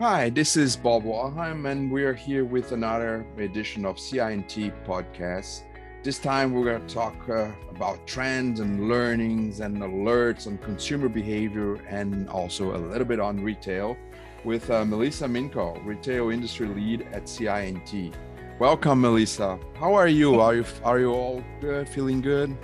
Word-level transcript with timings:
Hi, 0.00 0.30
this 0.30 0.56
is 0.56 0.76
Bob 0.76 1.04
Wollheim, 1.04 1.70
and 1.70 1.92
we 1.92 2.04
are 2.04 2.14
here 2.14 2.46
with 2.46 2.72
another 2.72 3.26
edition 3.36 3.84
of 3.84 3.98
CI&T 3.98 4.72
podcast. 4.86 5.64
This 6.02 6.18
time, 6.18 6.54
we're 6.54 6.64
going 6.64 6.86
to 6.86 6.94
talk 6.94 7.28
uh, 7.28 7.50
about 7.68 8.06
trends 8.06 8.60
and 8.60 8.88
learnings 8.88 9.60
and 9.60 9.76
alerts 9.76 10.46
on 10.46 10.56
consumer 10.56 11.10
behavior 11.10 11.74
and 11.90 12.30
also 12.30 12.74
a 12.74 12.78
little 12.78 13.04
bit 13.04 13.20
on 13.20 13.44
retail 13.44 13.94
with 14.42 14.70
uh, 14.70 14.86
Melissa 14.86 15.26
Minkow, 15.26 15.84
retail 15.84 16.30
industry 16.30 16.68
lead 16.68 17.06
at 17.12 17.26
CI&T. 17.26 18.12
Welcome, 18.58 19.02
Melissa. 19.02 19.58
How 19.74 19.92
are 19.92 20.08
you? 20.08 20.40
Are 20.40 20.54
you 20.54 20.64
are 20.82 20.98
you 20.98 21.12
all 21.12 21.44
good? 21.60 21.86
Feeling 21.86 22.22
good? 22.22 22.56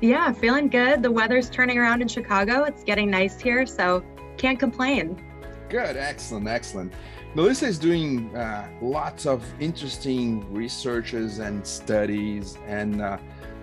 Yeah, 0.00 0.32
feeling 0.32 0.68
good. 0.68 1.02
The 1.02 1.10
weather's 1.10 1.50
turning 1.50 1.76
around 1.76 2.00
in 2.00 2.08
Chicago. 2.08 2.64
It's 2.64 2.84
getting 2.84 3.10
nice 3.10 3.38
here, 3.38 3.66
so 3.66 4.02
can't 4.38 4.58
complain. 4.58 5.22
Good, 5.70 5.96
excellent, 5.96 6.48
excellent. 6.48 6.92
Melissa 7.34 7.66
is 7.66 7.78
doing 7.78 8.34
uh, 8.34 8.68
lots 8.82 9.24
of 9.24 9.44
interesting 9.60 10.52
researches 10.52 11.38
and 11.38 11.64
studies, 11.64 12.58
and 12.66 13.00
uh, 13.00 13.18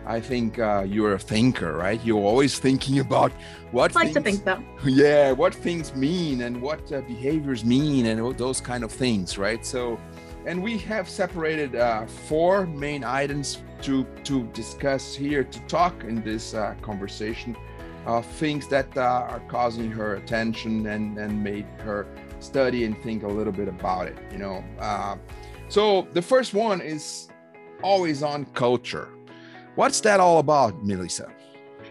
I 0.05 0.21
think 0.21 0.57
uh, 0.57 0.85
you're 0.87 1.15
a 1.15 1.19
thinker, 1.19 1.73
right? 1.73 1.99
You're 2.05 2.23
always 2.23 2.59
thinking 2.59 2.99
about 3.07 3.33
what. 3.71 3.93
I 3.97 4.05
like 4.05 4.13
things, 4.13 4.15
to 4.15 4.21
think 4.21 4.43
so. 4.45 4.63
Yeah, 4.89 5.33
what 5.33 5.53
things 5.53 5.93
mean 5.95 6.41
and 6.41 6.61
what 6.61 6.89
uh, 6.93 7.01
behaviors 7.01 7.65
mean, 7.65 8.05
and 8.05 8.37
those 8.37 8.61
kind 8.61 8.85
of 8.85 8.91
things, 8.91 9.37
right? 9.37 9.65
So, 9.65 9.99
and 10.45 10.63
we 10.63 10.77
have 10.79 11.09
separated 11.09 11.75
uh, 11.75 12.05
four 12.05 12.67
main 12.67 13.03
items 13.03 13.61
to 13.81 14.05
to 14.23 14.43
discuss 14.53 15.13
here 15.13 15.43
to 15.43 15.59
talk 15.67 16.05
in 16.05 16.23
this 16.23 16.53
uh, 16.53 16.75
conversation 16.81 17.53
uh, 18.05 18.21
things 18.21 18.67
that 18.67 18.95
uh, 18.97 19.01
are 19.01 19.41
causing 19.47 19.91
her 19.91 20.15
attention 20.15 20.85
and, 20.87 21.17
and 21.17 21.43
made 21.43 21.65
her 21.79 22.07
study 22.39 22.85
and 22.85 23.01
think 23.01 23.23
a 23.23 23.27
little 23.27 23.53
bit 23.53 23.67
about 23.67 24.07
it, 24.07 24.17
you 24.31 24.37
know. 24.37 24.63
Uh, 24.79 25.17
so 25.69 26.07
the 26.13 26.21
first 26.21 26.53
one 26.53 26.81
is 26.81 27.29
always 27.83 28.23
on 28.23 28.45
culture. 28.53 29.09
What's 29.75 29.99
that 30.01 30.19
all 30.19 30.39
about, 30.39 30.83
Melissa? 30.83 31.31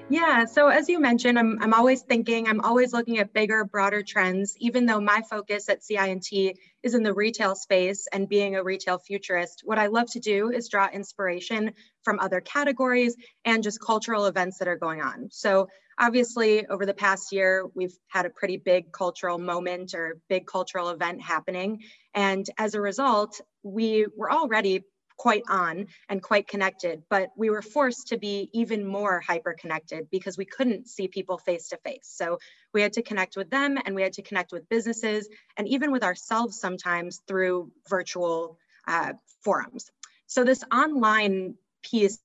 Yeah, 0.09 0.45
so 0.45 0.69
as 0.69 0.89
you 0.89 1.01
mentioned, 1.01 1.37
I'm, 1.37 1.61
I'm 1.61 1.75
always 1.75 2.03
thinking, 2.03 2.47
I'm 2.47 2.61
always 2.61 2.93
looking 2.93 3.19
at 3.19 3.33
bigger, 3.33 3.65
broader 3.65 4.03
trends, 4.03 4.57
even 4.61 4.87
though 4.87 5.01
my 5.01 5.21
focus 5.29 5.69
at 5.69 5.83
CI&T 5.83 6.55
is 6.85 6.95
in 6.95 7.03
the 7.03 7.13
retail 7.13 7.57
space 7.57 8.07
and 8.13 8.29
being 8.29 8.55
a 8.55 8.63
retail 8.63 8.99
futurist. 8.99 9.63
What 9.65 9.81
I 9.81 9.89
love 9.89 10.09
to 10.13 10.21
do 10.21 10.51
is 10.53 10.69
draw 10.69 10.89
inspiration 10.93 11.73
from 12.05 12.21
other 12.21 12.41
categories 12.41 13.17
and 13.45 13.65
just 13.65 13.81
cultural 13.81 14.27
events 14.27 14.59
that 14.59 14.69
are 14.69 14.77
going 14.77 15.03
on. 15.03 15.29
So 15.33 15.67
obviously, 15.99 16.67
over 16.67 16.87
the 16.87 16.95
past 16.95 17.33
year, 17.33 17.67
we've 17.75 17.97
had 18.09 18.27
a 18.27 18.31
pretty 18.31 18.57
big 18.57 18.93
cultural 18.93 19.39
moment 19.39 19.95
or 19.95 20.19
big 20.29 20.47
cultural 20.47 20.91
event 20.91 21.23
happening. 21.23 21.83
And 22.15 22.47
as 22.59 22.75
a 22.75 22.81
result, 22.81 23.41
we 23.63 24.07
were 24.17 24.31
already 24.31 24.85
quite 25.17 25.45
on 25.49 25.87
and 26.09 26.23
quite 26.23 26.47
connected, 26.47 27.03
but 27.09 27.31
we 27.37 27.51
were 27.51 27.63
forced 27.63 28.09
to 28.09 28.19
be 28.19 28.51
even 28.53 28.87
more 28.87 29.21
hyper 29.21 29.55
connected 29.59 30.09
because 30.11 30.37
we 30.37 30.45
couldn't 30.45 30.89
see 30.89 31.09
people 31.09 31.39
face 31.39 31.69
to 31.69 31.79
face. 31.79 32.03
So 32.05 32.39
we 32.75 32.83
had 32.83 32.93
to 32.95 33.03
connect 33.03 33.37
with 33.37 33.51
them 33.51 33.79
and 33.85 33.95
we 33.95 34.03
had 34.03 34.13
to 34.15 34.23
connect 34.23 34.53
with 34.53 34.69
businesses 34.69 35.29
and 35.57 35.67
even 35.69 35.91
with 35.91 36.03
ourselves 36.03 36.61
sometimes 36.61 37.23
through 37.27 37.73
virtual 37.89 38.59
uh, 38.87 39.15
forums. 39.43 39.91
So 40.27 40.45
this 40.45 40.63
online 40.73 41.55
piece 41.83 42.19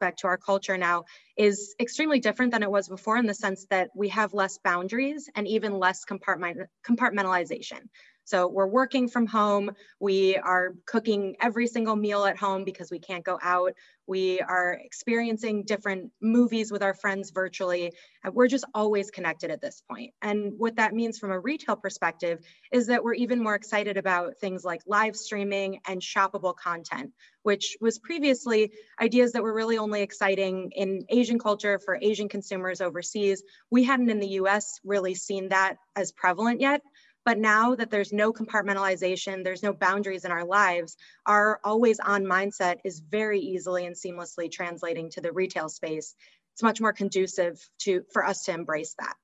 back 0.00 0.16
to 0.16 0.26
our 0.26 0.36
culture 0.36 0.76
now 0.76 1.04
is 1.36 1.74
extremely 1.80 2.20
different 2.20 2.52
than 2.52 2.62
it 2.62 2.70
was 2.70 2.88
before 2.88 3.16
in 3.16 3.26
the 3.26 3.34
sense 3.34 3.66
that 3.70 3.90
we 3.94 4.08
have 4.08 4.34
less 4.34 4.58
boundaries 4.58 5.28
and 5.34 5.46
even 5.48 5.78
less 5.78 6.04
compartment 6.04 6.58
compartmentalization. 6.86 7.80
So 8.24 8.48
we're 8.48 8.66
working 8.66 9.08
from 9.08 9.26
home. 9.26 9.72
We 10.00 10.36
are 10.36 10.74
cooking 10.86 11.36
every 11.40 11.66
single 11.66 11.96
meal 11.96 12.24
at 12.24 12.36
home 12.36 12.64
because 12.64 12.90
we 12.90 12.98
can't 12.98 13.24
go 13.24 13.38
out. 13.42 13.72
We 14.06 14.40
are 14.40 14.78
experiencing 14.82 15.64
different 15.64 16.10
movies 16.20 16.70
with 16.70 16.82
our 16.82 16.94
friends 16.94 17.30
virtually. 17.30 17.92
And 18.22 18.34
We're 18.34 18.48
just 18.48 18.64
always 18.74 19.10
connected 19.10 19.50
at 19.50 19.60
this 19.60 19.82
point. 19.90 20.12
And 20.20 20.54
what 20.58 20.76
that 20.76 20.94
means 20.94 21.18
from 21.18 21.30
a 21.30 21.40
retail 21.40 21.76
perspective 21.76 22.40
is 22.72 22.88
that 22.88 23.02
we're 23.02 23.14
even 23.14 23.42
more 23.42 23.54
excited 23.54 23.96
about 23.96 24.36
things 24.40 24.64
like 24.64 24.82
live 24.86 25.16
streaming 25.16 25.80
and 25.86 26.00
shoppable 26.00 26.54
content, 26.54 27.12
which 27.42 27.76
was 27.80 27.98
previously 27.98 28.72
ideas 29.00 29.32
that 29.32 29.42
were 29.42 29.54
really 29.54 29.78
only 29.78 30.02
exciting 30.02 30.70
in 30.74 31.04
Asian 31.08 31.38
culture 31.38 31.78
for 31.78 31.98
Asian 32.00 32.28
consumers 32.28 32.80
overseas. 32.80 33.42
We 33.70 33.84
hadn't 33.84 34.10
in 34.10 34.20
the 34.20 34.28
US 34.40 34.80
really 34.84 35.14
seen 35.14 35.48
that 35.48 35.76
as 35.96 36.12
prevalent 36.12 36.60
yet. 36.60 36.82
But 37.24 37.38
now 37.38 37.74
that 37.74 37.90
there's 37.90 38.12
no 38.12 38.32
compartmentalization, 38.32 39.44
there's 39.44 39.62
no 39.62 39.72
boundaries 39.72 40.24
in 40.24 40.30
our 40.30 40.44
lives, 40.44 40.96
our 41.26 41.58
always 41.64 41.98
on 42.00 42.24
mindset 42.24 42.76
is 42.84 43.00
very 43.00 43.40
easily 43.40 43.86
and 43.86 43.96
seamlessly 43.96 44.50
translating 44.50 45.10
to 45.10 45.20
the 45.20 45.32
retail 45.32 45.68
space. 45.68 46.14
It's 46.52 46.62
much 46.62 46.80
more 46.80 46.92
conducive 46.92 47.66
to 47.80 48.02
for 48.12 48.24
us 48.24 48.44
to 48.44 48.52
embrace 48.52 48.94
that. 48.98 49.14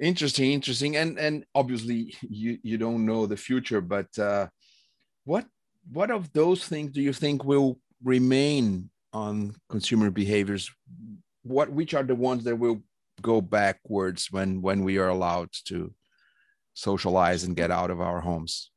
Interesting, 0.00 0.52
interesting. 0.52 0.96
And 0.96 1.18
and 1.18 1.44
obviously 1.54 2.14
you 2.22 2.58
you 2.62 2.78
don't 2.78 3.04
know 3.04 3.26
the 3.26 3.36
future, 3.36 3.80
but 3.80 4.16
uh, 4.18 4.48
what 5.24 5.46
what 5.90 6.10
of 6.10 6.32
those 6.32 6.66
things 6.66 6.92
do 6.92 7.02
you 7.02 7.12
think 7.12 7.44
will 7.44 7.78
remain 8.02 8.90
on 9.12 9.56
consumer 9.68 10.10
behaviors? 10.10 10.70
What 11.42 11.70
which 11.70 11.94
are 11.94 12.04
the 12.04 12.14
ones 12.14 12.44
that 12.44 12.56
will 12.56 12.82
go 13.22 13.40
backwards 13.40 14.28
when 14.30 14.62
when 14.62 14.84
we 14.84 14.98
are 14.98 15.08
allowed 15.08 15.50
to 15.66 15.92
socialize 16.74 17.44
and 17.44 17.56
get 17.56 17.70
out 17.70 17.90
of 17.90 18.00
our 18.00 18.20
homes? 18.20 18.70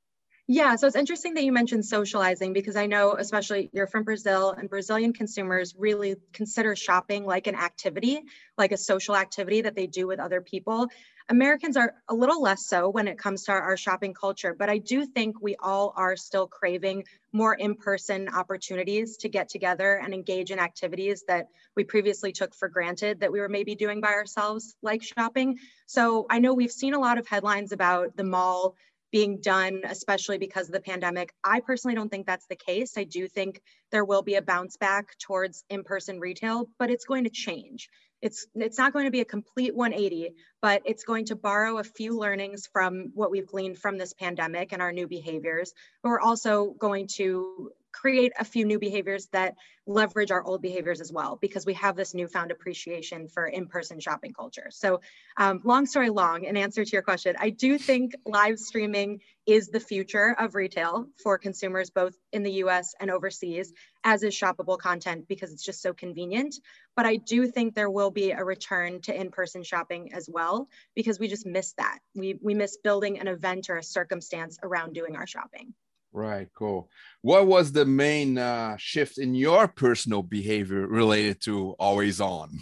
Yeah, 0.49 0.77
so 0.77 0.87
it's 0.87 0.95
interesting 0.95 1.33
that 1.33 1.43
you 1.43 1.51
mentioned 1.51 1.85
socializing 1.85 2.53
because 2.53 2.77
I 2.77 2.85
know, 2.85 3.15
especially 3.19 3.69
you're 3.73 3.85
from 3.85 4.05
Brazil, 4.05 4.51
and 4.51 4.69
Brazilian 4.69 5.11
consumers 5.11 5.75
really 5.77 6.15
consider 6.31 6.73
shopping 6.73 7.25
like 7.25 7.47
an 7.47 7.55
activity, 7.55 8.21
like 8.57 8.71
a 8.71 8.77
social 8.77 9.17
activity 9.17 9.59
that 9.61 9.75
they 9.75 9.87
do 9.87 10.07
with 10.07 10.21
other 10.21 10.39
people. 10.39 10.87
Americans 11.27 11.75
are 11.75 11.95
a 12.07 12.15
little 12.15 12.41
less 12.41 12.65
so 12.65 12.87
when 12.87 13.09
it 13.09 13.17
comes 13.19 13.43
to 13.43 13.51
our, 13.51 13.61
our 13.61 13.75
shopping 13.75 14.13
culture, 14.13 14.55
but 14.57 14.69
I 14.69 14.77
do 14.77 15.05
think 15.05 15.41
we 15.41 15.57
all 15.57 15.93
are 15.97 16.15
still 16.15 16.47
craving 16.47 17.03
more 17.33 17.53
in 17.53 17.75
person 17.75 18.29
opportunities 18.29 19.17
to 19.17 19.27
get 19.27 19.49
together 19.49 19.99
and 20.01 20.13
engage 20.13 20.51
in 20.51 20.59
activities 20.59 21.25
that 21.27 21.47
we 21.75 21.83
previously 21.83 22.31
took 22.31 22.55
for 22.55 22.69
granted 22.69 23.19
that 23.19 23.33
we 23.33 23.41
were 23.41 23.49
maybe 23.49 23.75
doing 23.75 23.99
by 23.99 24.13
ourselves, 24.13 24.77
like 24.81 25.03
shopping. 25.03 25.57
So 25.87 26.25
I 26.29 26.39
know 26.39 26.53
we've 26.53 26.71
seen 26.71 26.93
a 26.93 26.99
lot 26.99 27.17
of 27.17 27.27
headlines 27.27 27.73
about 27.73 28.15
the 28.15 28.23
mall 28.23 28.77
being 29.11 29.39
done, 29.39 29.81
especially 29.85 30.37
because 30.37 30.67
of 30.67 30.73
the 30.73 30.81
pandemic. 30.81 31.33
I 31.43 31.61
personally 31.61 31.95
don't 31.95 32.09
think 32.09 32.25
that's 32.25 32.47
the 32.47 32.55
case. 32.55 32.97
I 32.97 33.03
do 33.03 33.27
think 33.27 33.61
there 33.91 34.05
will 34.05 34.21
be 34.21 34.35
a 34.35 34.41
bounce 34.41 34.77
back 34.77 35.17
towards 35.19 35.63
in 35.69 35.83
person 35.83 36.19
retail, 36.19 36.69
but 36.77 36.89
it's 36.89 37.05
going 37.05 37.23
to 37.23 37.29
change. 37.29 37.89
It's, 38.21 38.47
it's 38.55 38.77
not 38.77 38.93
going 38.93 39.05
to 39.05 39.11
be 39.11 39.21
a 39.21 39.25
complete 39.25 39.75
180, 39.75 40.33
but 40.61 40.81
it's 40.85 41.03
going 41.03 41.25
to 41.25 41.35
borrow 41.35 41.77
a 41.77 41.83
few 41.83 42.17
learnings 42.17 42.67
from 42.71 43.11
what 43.13 43.29
we've 43.29 43.45
gleaned 43.45 43.77
from 43.77 43.97
this 43.97 44.13
pandemic 44.13 44.73
and 44.73 44.81
our 44.81 44.91
new 44.91 45.07
behaviors. 45.07 45.71
But 46.01 46.09
we're 46.09 46.19
also 46.19 46.73
going 46.79 47.07
to 47.15 47.71
create 47.99 48.31
a 48.39 48.45
few 48.45 48.63
new 48.65 48.77
behaviors 48.77 49.27
that 49.33 49.55
leverage 49.87 50.31
our 50.31 50.43
old 50.43 50.61
behaviors 50.61 51.01
as 51.01 51.11
well, 51.11 51.37
because 51.41 51.65
we 51.65 51.73
have 51.73 51.95
this 51.95 52.13
newfound 52.13 52.51
appreciation 52.51 53.27
for 53.27 53.47
in-person 53.47 53.99
shopping 53.99 54.33
culture. 54.33 54.67
So 54.69 55.01
um, 55.37 55.61
long 55.63 55.85
story 55.85 56.09
long, 56.09 56.43
in 56.43 56.57
answer 56.57 56.83
to 56.85 56.91
your 56.91 57.01
question, 57.01 57.35
I 57.39 57.49
do 57.49 57.77
think 57.77 58.13
live 58.25 58.59
streaming 58.59 59.21
is 59.47 59.69
the 59.69 59.79
future 59.79 60.35
of 60.37 60.53
retail 60.55 61.07
for 61.23 61.37
consumers, 61.37 61.89
both 61.89 62.13
in 62.33 62.43
the 62.43 62.51
US 62.63 62.93
and 62.99 63.09
overseas, 63.09 63.73
as 64.03 64.21
is 64.21 64.35
shoppable 64.35 64.77
content 64.77 65.27
because 65.27 65.51
it's 65.51 65.65
just 65.65 65.81
so 65.81 65.93
convenient. 65.93 66.53
But 66.95 67.05
I 67.05 67.15
do 67.15 67.47
think 67.47 67.73
there 67.73 67.89
will 67.89 68.11
be 68.11 68.31
a 68.31 68.43
return 68.43 69.01
to 69.03 69.19
in-person 69.19 69.63
shopping 69.63 70.13
as 70.13 70.29
well, 70.31 70.67
because 70.95 71.17
we 71.19 71.29
just 71.29 71.45
miss 71.45 71.73
that. 71.77 71.99
We, 72.13 72.37
we 72.43 72.53
miss 72.53 72.77
building 72.77 73.19
an 73.19 73.27
event 73.27 73.69
or 73.69 73.77
a 73.77 73.83
circumstance 73.83 74.59
around 74.61 74.93
doing 74.93 75.15
our 75.15 75.25
shopping. 75.25 75.73
Right, 76.13 76.47
cool. 76.55 76.89
What 77.21 77.47
was 77.47 77.71
the 77.71 77.85
main 77.85 78.37
uh, 78.37 78.77
shift 78.77 79.17
in 79.17 79.35
your 79.35 79.67
personal 79.67 80.23
behavior 80.23 80.87
related 80.87 81.41
to 81.41 81.71
always 81.79 82.21
on? 82.21 82.59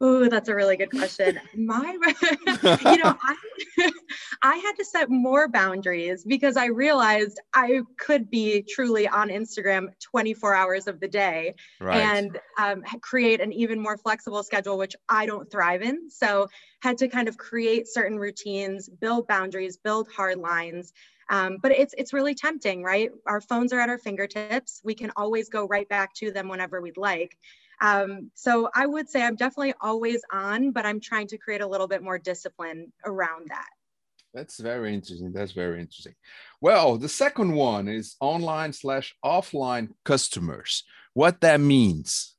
Oh, 0.00 0.28
that's 0.28 0.48
a 0.48 0.54
really 0.54 0.76
good 0.76 0.90
question. 0.90 1.40
My, 1.56 1.96
you 2.22 2.98
know, 2.98 3.16
I, 3.22 3.36
I 4.42 4.56
had 4.56 4.74
to 4.74 4.84
set 4.84 5.10
more 5.10 5.48
boundaries 5.48 6.24
because 6.24 6.56
I 6.56 6.66
realized 6.66 7.40
I 7.52 7.80
could 7.98 8.30
be 8.30 8.62
truly 8.62 9.08
on 9.08 9.28
Instagram 9.28 9.88
24 10.00 10.54
hours 10.54 10.86
of 10.86 11.00
the 11.00 11.08
day 11.08 11.56
right. 11.80 11.98
and 11.98 12.38
um, 12.58 12.82
create 13.00 13.40
an 13.40 13.52
even 13.52 13.80
more 13.80 13.96
flexible 13.96 14.44
schedule, 14.44 14.78
which 14.78 14.94
I 15.08 15.26
don't 15.26 15.50
thrive 15.50 15.82
in. 15.82 16.08
So 16.08 16.46
had 16.80 16.96
to 16.98 17.08
kind 17.08 17.26
of 17.26 17.36
create 17.36 17.88
certain 17.88 18.18
routines, 18.18 18.88
build 18.88 19.26
boundaries, 19.26 19.78
build 19.78 20.08
hard 20.14 20.38
lines. 20.38 20.92
Um, 21.30 21.58
but 21.60 21.72
it's 21.72 21.94
it's 21.98 22.12
really 22.12 22.34
tempting, 22.34 22.82
right? 22.82 23.10
Our 23.26 23.40
phones 23.40 23.72
are 23.72 23.80
at 23.80 23.88
our 23.88 23.98
fingertips. 23.98 24.80
We 24.84 24.94
can 24.94 25.12
always 25.16 25.48
go 25.48 25.66
right 25.66 25.88
back 25.88 26.14
to 26.14 26.30
them 26.30 26.48
whenever 26.48 26.80
we'd 26.80 26.96
like. 26.96 27.36
Um, 27.80 28.30
so 28.34 28.70
I 28.74 28.86
would 28.86 29.08
say 29.08 29.22
I'm 29.22 29.36
definitely 29.36 29.74
always 29.80 30.22
on, 30.32 30.72
but 30.72 30.84
I'm 30.84 31.00
trying 31.00 31.28
to 31.28 31.38
create 31.38 31.60
a 31.60 31.66
little 31.66 31.86
bit 31.86 32.02
more 32.02 32.18
discipline 32.18 32.92
around 33.04 33.48
that. 33.50 33.68
That's 34.34 34.58
very 34.58 34.94
interesting. 34.94 35.32
That's 35.32 35.52
very 35.52 35.80
interesting. 35.80 36.14
Well, 36.60 36.98
the 36.98 37.08
second 37.08 37.52
one 37.52 37.88
is 37.88 38.16
online 38.20 38.72
slash 38.72 39.14
offline 39.24 39.90
customers. 40.04 40.84
What 41.14 41.40
that 41.40 41.60
means. 41.60 42.34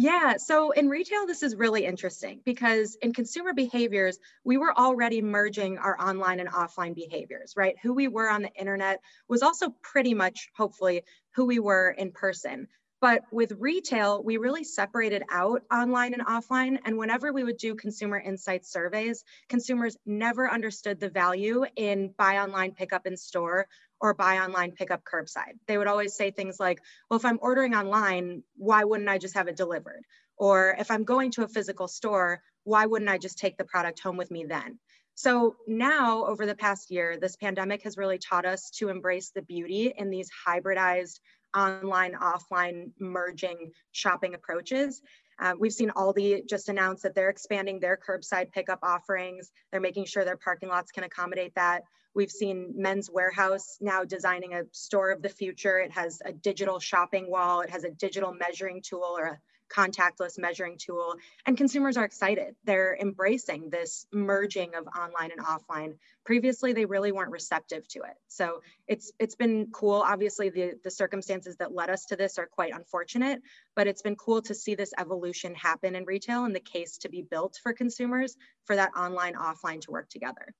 Yeah, 0.00 0.36
so 0.36 0.70
in 0.70 0.88
retail, 0.88 1.26
this 1.26 1.42
is 1.42 1.56
really 1.56 1.84
interesting 1.84 2.40
because 2.44 2.94
in 3.02 3.12
consumer 3.12 3.52
behaviors, 3.52 4.20
we 4.44 4.56
were 4.56 4.72
already 4.78 5.22
merging 5.22 5.76
our 5.78 6.00
online 6.00 6.38
and 6.38 6.48
offline 6.48 6.94
behaviors, 6.94 7.54
right? 7.56 7.74
Who 7.82 7.94
we 7.94 8.06
were 8.06 8.30
on 8.30 8.42
the 8.42 8.52
internet 8.52 9.00
was 9.28 9.42
also 9.42 9.70
pretty 9.82 10.14
much, 10.14 10.50
hopefully, 10.56 11.02
who 11.34 11.46
we 11.46 11.58
were 11.58 11.90
in 11.90 12.12
person. 12.12 12.68
But 13.00 13.22
with 13.32 13.52
retail, 13.58 14.22
we 14.22 14.36
really 14.36 14.62
separated 14.62 15.24
out 15.30 15.62
online 15.72 16.14
and 16.14 16.24
offline. 16.24 16.78
And 16.84 16.96
whenever 16.96 17.32
we 17.32 17.42
would 17.42 17.56
do 17.56 17.74
consumer 17.74 18.20
insight 18.20 18.64
surveys, 18.66 19.24
consumers 19.48 19.96
never 20.06 20.48
understood 20.48 21.00
the 21.00 21.10
value 21.10 21.64
in 21.74 22.14
buy 22.16 22.38
online, 22.38 22.72
pick 22.74 22.92
up 22.92 23.04
in 23.06 23.16
store 23.16 23.66
or 24.00 24.14
buy 24.14 24.38
online, 24.38 24.72
pick 24.72 24.90
up 24.90 25.02
curbside. 25.04 25.54
They 25.66 25.78
would 25.78 25.86
always 25.86 26.14
say 26.14 26.30
things 26.30 26.60
like, 26.60 26.80
well, 27.10 27.18
if 27.18 27.24
I'm 27.24 27.38
ordering 27.42 27.74
online, 27.74 28.42
why 28.56 28.84
wouldn't 28.84 29.08
I 29.08 29.18
just 29.18 29.34
have 29.34 29.48
it 29.48 29.56
delivered? 29.56 30.02
Or 30.36 30.76
if 30.78 30.90
I'm 30.90 31.04
going 31.04 31.32
to 31.32 31.44
a 31.44 31.48
physical 31.48 31.88
store, 31.88 32.40
why 32.64 32.86
wouldn't 32.86 33.10
I 33.10 33.18
just 33.18 33.38
take 33.38 33.56
the 33.56 33.64
product 33.64 34.00
home 34.00 34.16
with 34.16 34.30
me 34.30 34.44
then? 34.44 34.78
So 35.14 35.56
now, 35.66 36.26
over 36.26 36.46
the 36.46 36.54
past 36.54 36.92
year, 36.92 37.18
this 37.20 37.34
pandemic 37.34 37.82
has 37.82 37.96
really 37.96 38.18
taught 38.18 38.46
us 38.46 38.70
to 38.76 38.88
embrace 38.88 39.32
the 39.34 39.42
beauty 39.42 39.92
in 39.96 40.10
these 40.10 40.30
hybridized 40.46 41.18
online, 41.56 42.14
offline 42.14 42.92
merging 43.00 43.72
shopping 43.90 44.34
approaches. 44.34 45.02
Uh, 45.40 45.54
we've 45.58 45.72
seen 45.72 45.90
Aldi 45.90 46.48
just 46.48 46.68
announce 46.68 47.02
that 47.02 47.14
they're 47.14 47.30
expanding 47.30 47.78
their 47.78 47.96
curbside 47.96 48.50
pickup 48.52 48.80
offerings. 48.82 49.50
They're 49.70 49.80
making 49.80 50.06
sure 50.06 50.24
their 50.24 50.36
parking 50.36 50.68
lots 50.68 50.90
can 50.90 51.04
accommodate 51.04 51.54
that. 51.54 51.82
We've 52.14 52.30
seen 52.30 52.72
Men's 52.74 53.10
Wearhouse 53.10 53.80
now 53.80 54.04
designing 54.04 54.54
a 54.54 54.62
store 54.72 55.10
of 55.10 55.22
the 55.22 55.28
future. 55.28 55.78
It 55.78 55.92
has 55.92 56.20
a 56.24 56.32
digital 56.32 56.80
shopping 56.80 57.30
wall, 57.30 57.60
it 57.60 57.70
has 57.70 57.84
a 57.84 57.90
digital 57.90 58.32
measuring 58.32 58.82
tool 58.82 59.14
or 59.16 59.24
a 59.26 59.38
contactless 59.68 60.38
measuring 60.38 60.76
tool. 60.78 61.14
And 61.46 61.56
consumers 61.56 61.96
are 61.96 62.04
excited. 62.04 62.54
They're 62.64 62.96
embracing 63.00 63.70
this 63.70 64.06
merging 64.12 64.74
of 64.74 64.86
online 64.86 65.30
and 65.30 65.44
offline. 65.44 65.94
Previously, 66.24 66.72
they 66.72 66.84
really 66.84 67.12
weren't 67.12 67.30
receptive 67.30 67.86
to 67.88 68.00
it. 68.00 68.16
So 68.28 68.60
it's 68.86 69.12
it's 69.18 69.34
been 69.34 69.68
cool. 69.72 70.02
Obviously, 70.06 70.50
the, 70.50 70.72
the 70.84 70.90
circumstances 70.90 71.56
that 71.56 71.74
led 71.74 71.90
us 71.90 72.04
to 72.06 72.16
this 72.16 72.38
are 72.38 72.46
quite 72.46 72.74
unfortunate, 72.74 73.42
but 73.76 73.86
it's 73.86 74.02
been 74.02 74.16
cool 74.16 74.42
to 74.42 74.54
see 74.54 74.74
this 74.74 74.92
evolution 74.98 75.54
happen 75.54 75.94
in 75.94 76.04
retail 76.04 76.44
and 76.44 76.54
the 76.54 76.60
case 76.60 76.98
to 76.98 77.08
be 77.08 77.22
built 77.22 77.58
for 77.62 77.72
consumers 77.72 78.36
for 78.64 78.76
that 78.76 78.92
online 78.96 79.34
offline 79.34 79.80
to 79.80 79.90
work 79.90 80.08
together 80.08 80.54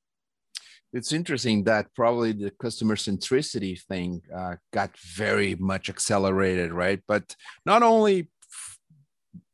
it's 0.93 1.13
interesting 1.13 1.65
that 1.65 1.95
probably 1.95 2.33
the 2.33 2.51
customer 2.51 2.97
centricity 2.97 3.79
thing 3.79 4.23
uh, 4.35 4.57
got 4.73 4.97
very 4.99 5.55
much 5.57 5.91
accelerated, 5.91 6.73
right? 6.73 7.01
But 7.07 7.37
not 7.67 7.83
only 7.83 8.31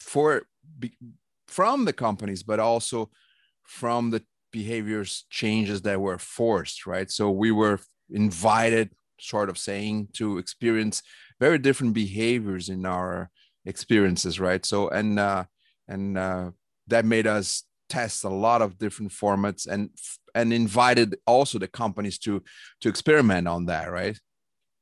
for 0.04 0.46
from 1.46 1.84
the 1.84 1.92
companies, 1.92 2.42
but 2.42 2.60
also 2.60 3.10
from 3.62 4.10
the 4.10 4.22
behaviors 4.52 5.24
changes 5.30 5.82
that 5.82 6.00
were 6.00 6.18
forced, 6.18 6.86
right? 6.86 7.10
So 7.10 7.30
we 7.30 7.50
were 7.50 7.80
invited, 8.10 8.90
sort 9.18 9.48
of 9.48 9.58
saying, 9.58 10.08
to 10.14 10.38
experience 10.38 11.02
very 11.40 11.58
different 11.58 11.94
behaviors 11.94 12.68
in 12.68 12.86
our 12.86 13.30
experiences, 13.64 14.38
right? 14.38 14.64
So 14.64 14.88
and 14.88 15.18
uh, 15.18 15.44
and 15.88 16.16
uh, 16.16 16.50
that 16.86 17.04
made 17.04 17.26
us 17.26 17.64
test 17.88 18.24
a 18.24 18.28
lot 18.28 18.62
of 18.62 18.78
different 18.78 19.12
formats 19.12 19.66
and 19.66 19.90
and 20.34 20.52
invited 20.52 21.16
also 21.26 21.58
the 21.58 21.68
companies 21.68 22.18
to 22.18 22.42
to 22.80 22.88
experiment 22.88 23.48
on 23.48 23.66
that, 23.66 23.90
right? 23.90 24.18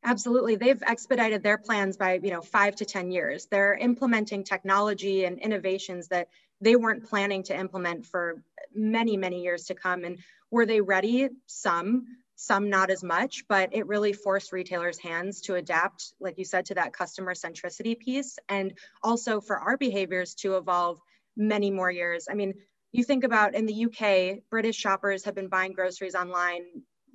Absolutely. 0.04 0.56
They've 0.56 0.82
expedited 0.82 1.42
their 1.42 1.58
plans 1.58 1.96
by, 1.96 2.18
you 2.22 2.30
know, 2.30 2.42
5 2.42 2.76
to 2.76 2.84
10 2.84 3.10
years. 3.12 3.46
They're 3.46 3.74
implementing 3.74 4.42
technology 4.42 5.24
and 5.24 5.38
innovations 5.38 6.08
that 6.08 6.28
they 6.60 6.76
weren't 6.76 7.08
planning 7.08 7.44
to 7.44 7.56
implement 7.56 8.06
for 8.06 8.42
many, 8.74 9.16
many 9.16 9.42
years 9.42 9.64
to 9.66 9.74
come 9.74 10.04
and 10.04 10.18
were 10.50 10.66
they 10.66 10.80
ready? 10.80 11.28
Some, 11.46 12.04
some 12.36 12.68
not 12.68 12.90
as 12.90 13.02
much, 13.02 13.44
but 13.48 13.70
it 13.72 13.86
really 13.86 14.12
forced 14.12 14.52
retailers' 14.52 14.98
hands 14.98 15.40
to 15.42 15.54
adapt, 15.54 16.12
like 16.20 16.36
you 16.38 16.44
said, 16.44 16.66
to 16.66 16.74
that 16.74 16.92
customer 16.92 17.34
centricity 17.34 17.98
piece 17.98 18.38
and 18.48 18.74
also 19.02 19.40
for 19.40 19.56
our 19.56 19.76
behaviors 19.76 20.34
to 20.34 20.56
evolve 20.56 20.98
many 21.36 21.70
more 21.70 21.90
years. 21.90 22.26
I 22.30 22.34
mean, 22.34 22.54
you 22.92 23.02
think 23.02 23.24
about 23.24 23.54
in 23.54 23.64
the 23.66 23.86
UK, 23.86 24.42
British 24.50 24.76
shoppers 24.76 25.24
have 25.24 25.34
been 25.34 25.48
buying 25.48 25.72
groceries 25.72 26.14
online 26.14 26.64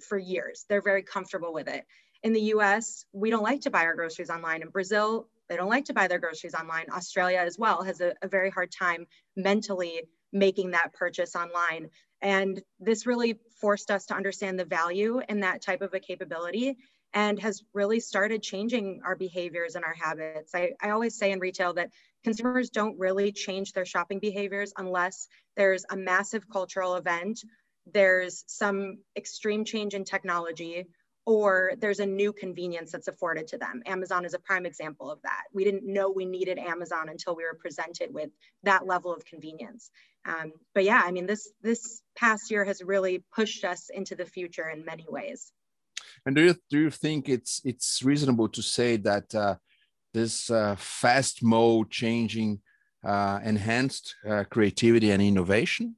for 0.01 0.17
years. 0.17 0.65
They're 0.67 0.81
very 0.81 1.03
comfortable 1.03 1.53
with 1.53 1.67
it. 1.67 1.85
In 2.23 2.33
the 2.33 2.41
US, 2.53 3.05
we 3.11 3.29
don't 3.29 3.43
like 3.43 3.61
to 3.61 3.71
buy 3.71 3.85
our 3.85 3.95
groceries 3.95 4.29
online. 4.29 4.61
In 4.61 4.69
Brazil, 4.69 5.27
they 5.49 5.55
don't 5.55 5.69
like 5.69 5.85
to 5.85 5.93
buy 5.93 6.07
their 6.07 6.19
groceries 6.19 6.55
online. 6.55 6.85
Australia 6.91 7.39
as 7.39 7.57
well 7.57 7.83
has 7.83 8.01
a, 8.01 8.13
a 8.21 8.27
very 8.27 8.49
hard 8.49 8.71
time 8.71 9.07
mentally 9.35 10.03
making 10.33 10.71
that 10.71 10.93
purchase 10.93 11.35
online. 11.35 11.89
And 12.21 12.61
this 12.79 13.05
really 13.05 13.39
forced 13.61 13.91
us 13.91 14.07
to 14.07 14.15
understand 14.15 14.59
the 14.59 14.65
value 14.65 15.21
in 15.29 15.41
that 15.41 15.61
type 15.61 15.81
of 15.81 15.93
a 15.93 15.99
capability 15.99 16.77
and 17.13 17.39
has 17.39 17.63
really 17.73 17.99
started 17.99 18.43
changing 18.43 19.01
our 19.05 19.15
behaviors 19.15 19.75
and 19.75 19.85
our 19.85 19.93
habits. 19.93 20.53
I, 20.53 20.71
I 20.81 20.89
always 20.89 21.17
say 21.17 21.31
in 21.31 21.39
retail 21.39 21.73
that 21.73 21.91
consumers 22.23 22.69
don't 22.69 22.99
really 22.99 23.31
change 23.31 23.71
their 23.71 23.85
shopping 23.85 24.19
behaviors 24.19 24.73
unless 24.77 25.27
there's 25.55 25.85
a 25.89 25.95
massive 25.95 26.49
cultural 26.49 26.95
event, 26.95 27.39
there's 27.93 28.43
some 28.47 28.97
extreme 29.15 29.63
change 29.63 29.93
in 29.93 30.03
technology, 30.03 30.87
or 31.27 31.73
there's 31.79 31.99
a 31.99 32.05
new 32.05 32.31
convenience 32.31 32.93
that's 32.93 33.09
afforded 33.09 33.47
to 33.47 33.57
them. 33.57 33.83
Amazon 33.85 34.23
is 34.23 34.33
a 34.33 34.39
prime 34.39 34.65
example 34.65 35.11
of 35.11 35.21
that. 35.23 35.43
We 35.53 35.65
didn't 35.65 35.83
know 35.85 36.09
we 36.09 36.23
needed 36.23 36.57
Amazon 36.57 37.09
until 37.09 37.35
we 37.35 37.43
were 37.43 37.57
presented 37.59 38.13
with 38.13 38.29
that 38.63 38.87
level 38.87 39.13
of 39.13 39.25
convenience. 39.25 39.91
Um, 40.25 40.53
but 40.73 40.85
yeah, 40.85 41.01
I 41.03 41.11
mean, 41.11 41.25
this 41.25 41.49
this 41.61 42.01
past 42.15 42.49
year 42.49 42.63
has 42.63 42.81
really 42.81 43.25
pushed 43.35 43.65
us 43.65 43.89
into 43.93 44.15
the 44.15 44.25
future 44.25 44.69
in 44.69 44.85
many 44.85 45.05
ways. 45.09 45.51
And 46.25 46.33
do 46.33 46.43
you 46.43 46.55
do 46.69 46.79
you 46.79 46.89
think 46.89 47.27
it's 47.27 47.61
it's 47.65 48.01
reasonable 48.03 48.47
to 48.47 48.61
say 48.61 48.95
that 48.95 49.35
uh, 49.35 49.55
this 50.13 50.49
uh, 50.49 50.77
fast 50.77 51.43
mode 51.43 51.91
changing 51.91 52.61
uh, 53.05 53.39
enhanced 53.43 54.15
uh, 54.25 54.45
creativity 54.49 55.11
and 55.11 55.21
innovation? 55.21 55.97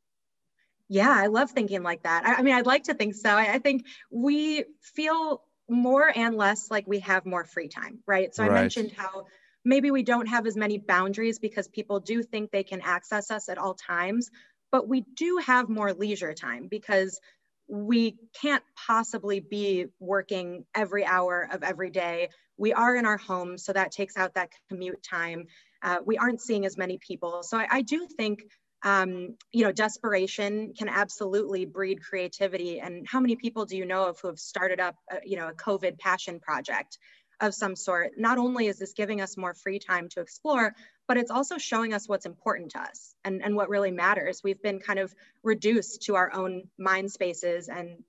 Yeah, 0.90 1.14
I 1.16 1.28
love 1.28 1.52
thinking 1.52 1.84
like 1.84 2.04
that. 2.04 2.26
I, 2.26 2.36
I 2.36 2.42
mean, 2.42 2.56
I'd 2.56 2.66
like 2.66 2.86
to 2.86 2.96
think 2.96 3.14
so. 3.14 3.30
I, 3.30 3.54
I, 3.54 3.60
think 3.60 3.86
we 4.10 4.66
feel 4.82 5.44
more 5.70 6.12
and 6.14 6.36
less 6.36 6.72
like 6.72 6.88
we 6.88 7.00
have 7.02 7.28
more 7.28 7.46
free 7.46 7.68
time, 7.68 8.00
right? 8.08 8.34
So 8.34 8.44
right. 8.44 8.52
I 8.52 8.62
mentioned 8.62 8.92
how 8.98 9.28
maybe 9.64 9.92
we 9.92 10.02
don't 10.02 10.28
have 10.28 10.48
as 10.48 10.58
many 10.58 10.80
boundaries 10.80 11.38
because 11.38 11.68
people 11.68 12.00
do 12.00 12.24
think 12.24 12.50
they 12.50 12.64
can 12.64 12.82
access 12.82 13.30
us 13.30 13.50
at 13.50 13.60
all 13.60 13.76
times, 13.76 14.32
but 14.72 14.88
we 14.88 15.02
do 15.16 15.38
have 15.46 15.70
more 15.70 15.94
leisure 15.94 16.34
time 16.34 16.68
because 16.68 17.20
we 17.68 18.18
can't 18.42 18.64
possibly 18.88 19.40
be 19.40 19.86
working 20.00 20.66
every 20.74 21.06
hour 21.06 21.48
of 21.52 21.62
every 21.62 21.92
day. 21.92 22.30
We 22.58 22.74
are 22.74 22.96
in 22.96 23.06
our 23.06 23.18
homes, 23.18 23.64
so 23.64 23.74
that 23.74 23.92
takes 23.92 24.18
out 24.18 24.34
that 24.34 24.50
commute 24.70 25.04
time. 25.04 25.46
Uh, 25.84 26.00
we 26.04 26.18
aren't 26.18 26.42
seeing 26.42 26.66
as 26.66 26.78
many 26.78 26.98
people. 26.98 27.44
So 27.44 27.60
I, 27.60 27.68
I 27.70 27.82
do 27.84 28.08
think 28.18 28.42
um, 28.84 29.36
you 29.52 29.64
know, 29.64 29.72
desperation 29.72 30.74
can 30.78 30.88
absolutely 30.90 31.66
breed 31.66 32.02
creativity. 32.02 32.80
And 32.80 33.06
how 33.08 33.20
many 33.20 33.36
people 33.36 33.66
do 33.66 33.76
you 33.78 33.86
know 33.86 34.06
of 34.06 34.20
who 34.20 34.28
have 34.30 34.40
started 34.40 34.80
up, 34.80 34.96
a, 35.12 35.18
you 35.26 35.38
know, 35.38 35.50
a 35.50 35.54
COVID 35.54 36.00
passion 36.00 36.40
project 36.40 36.98
of 37.42 37.54
some 37.54 37.76
sort? 37.76 38.12
Not 38.18 38.38
only 38.38 38.68
is 38.68 38.80
this 38.80 38.94
giving 38.94 39.22
us 39.22 39.38
more 39.38 39.54
free 39.54 39.80
time 39.80 40.08
to 40.10 40.22
explore, 40.22 40.74
but 41.08 41.18
it's 41.18 41.32
also 41.32 41.58
showing 41.58 41.94
us 41.94 42.08
what's 42.08 42.26
important 42.26 42.72
to 42.72 42.80
us 42.80 43.16
and, 43.26 43.44
and 43.44 43.56
what 43.56 43.70
really 43.70 43.92
matters. 43.92 44.42
We've 44.44 44.62
been 44.62 44.80
kind 44.80 45.00
of 45.00 45.14
reduced 45.44 46.04
to 46.04 46.16
our 46.16 46.32
own 46.34 46.64
mind 46.78 47.12
spaces, 47.12 47.68
and 47.68 48.04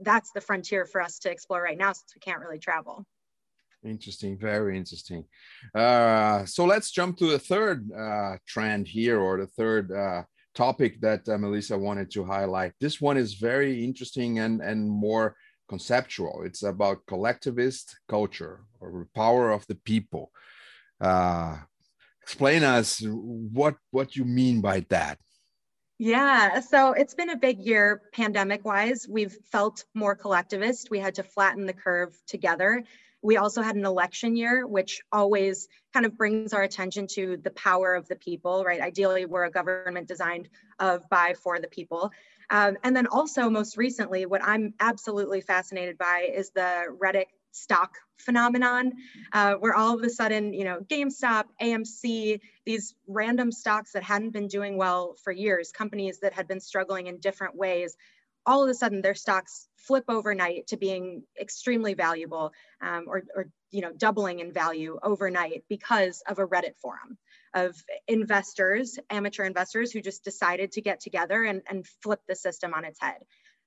that's 0.00 0.30
the 0.32 0.40
frontier 0.40 0.86
for 0.86 1.02
us 1.02 1.18
to 1.20 1.30
explore 1.30 1.60
right 1.62 1.76
now 1.76 1.92
since 1.92 2.14
we 2.14 2.20
can't 2.20 2.40
really 2.40 2.58
travel. 2.58 3.04
Interesting, 3.84 4.38
very 4.38 4.76
interesting. 4.76 5.24
Uh, 5.74 6.44
so 6.46 6.64
let's 6.64 6.90
jump 6.90 7.18
to 7.18 7.30
the 7.30 7.38
third 7.38 7.90
uh, 7.92 8.36
trend 8.46 8.88
here, 8.88 9.20
or 9.20 9.38
the 9.38 9.46
third 9.46 9.92
uh, 9.92 10.22
topic 10.54 11.00
that 11.00 11.28
uh, 11.28 11.36
Melissa 11.36 11.76
wanted 11.76 12.10
to 12.12 12.24
highlight. 12.24 12.72
This 12.80 13.00
one 13.00 13.18
is 13.18 13.34
very 13.34 13.84
interesting 13.84 14.38
and 14.38 14.62
and 14.62 14.88
more 14.88 15.36
conceptual. 15.68 16.42
It's 16.44 16.62
about 16.62 17.06
collectivist 17.06 17.96
culture 18.08 18.60
or 18.80 19.08
power 19.14 19.50
of 19.50 19.66
the 19.66 19.74
people. 19.74 20.30
Uh, 21.00 21.58
explain 22.22 22.64
us 22.64 23.02
what 23.04 23.76
what 23.90 24.16
you 24.16 24.24
mean 24.24 24.62
by 24.62 24.80
that. 24.88 25.18
Yeah, 25.98 26.58
so 26.60 26.92
it's 26.92 27.14
been 27.14 27.30
a 27.30 27.36
big 27.36 27.60
year 27.60 28.02
pandemic 28.12 28.64
wise. 28.64 29.06
We've 29.08 29.36
felt 29.52 29.84
more 29.94 30.16
collectivist. 30.16 30.90
We 30.90 30.98
had 30.98 31.14
to 31.16 31.22
flatten 31.22 31.66
the 31.66 31.72
curve 31.72 32.18
together 32.26 32.82
we 33.24 33.38
also 33.38 33.62
had 33.62 33.74
an 33.74 33.86
election 33.86 34.36
year, 34.36 34.66
which 34.66 35.00
always 35.10 35.66
kind 35.94 36.04
of 36.04 36.14
brings 36.16 36.52
our 36.52 36.62
attention 36.62 37.06
to 37.06 37.38
the 37.38 37.50
power 37.52 37.94
of 37.94 38.06
the 38.06 38.16
people, 38.16 38.62
right? 38.64 38.82
Ideally, 38.82 39.24
we're 39.24 39.44
a 39.44 39.50
government 39.50 40.06
designed 40.06 40.50
of 40.78 41.08
by 41.08 41.32
for 41.42 41.58
the 41.58 41.66
people. 41.66 42.12
Um, 42.50 42.76
and 42.84 42.94
then 42.94 43.06
also, 43.06 43.48
most 43.48 43.78
recently, 43.78 44.26
what 44.26 44.44
I'm 44.44 44.74
absolutely 44.78 45.40
fascinated 45.40 45.96
by 45.96 46.28
is 46.34 46.50
the 46.50 46.84
Reddit 47.02 47.24
stock 47.52 47.96
phenomenon, 48.18 48.92
uh, 49.32 49.54
where 49.54 49.74
all 49.74 49.96
of 49.96 50.02
a 50.02 50.10
sudden, 50.10 50.52
you 50.52 50.64
know, 50.64 50.80
GameStop, 50.80 51.44
AMC, 51.62 52.40
these 52.66 52.94
random 53.06 53.50
stocks 53.52 53.92
that 53.92 54.02
hadn't 54.02 54.30
been 54.30 54.48
doing 54.48 54.76
well 54.76 55.16
for 55.24 55.32
years, 55.32 55.72
companies 55.72 56.18
that 56.20 56.34
had 56.34 56.46
been 56.46 56.60
struggling 56.60 57.06
in 57.06 57.18
different 57.20 57.56
ways, 57.56 57.96
all 58.46 58.62
of 58.62 58.68
a 58.68 58.74
sudden 58.74 59.02
their 59.02 59.14
stocks 59.14 59.68
flip 59.76 60.04
overnight 60.08 60.66
to 60.68 60.76
being 60.76 61.22
extremely 61.40 61.94
valuable 61.94 62.52
um, 62.80 63.04
or, 63.06 63.22
or 63.34 63.48
you 63.70 63.80
know 63.80 63.92
doubling 63.92 64.40
in 64.40 64.52
value 64.52 64.98
overnight 65.02 65.64
because 65.68 66.22
of 66.28 66.38
a 66.38 66.46
reddit 66.46 66.76
forum 66.80 67.18
of 67.54 67.76
investors 68.08 68.98
amateur 69.10 69.44
investors 69.44 69.92
who 69.92 70.00
just 70.00 70.24
decided 70.24 70.72
to 70.72 70.80
get 70.80 71.00
together 71.00 71.44
and, 71.44 71.62
and 71.68 71.86
flip 72.02 72.20
the 72.28 72.34
system 72.34 72.72
on 72.74 72.84
its 72.84 73.00
head 73.00 73.18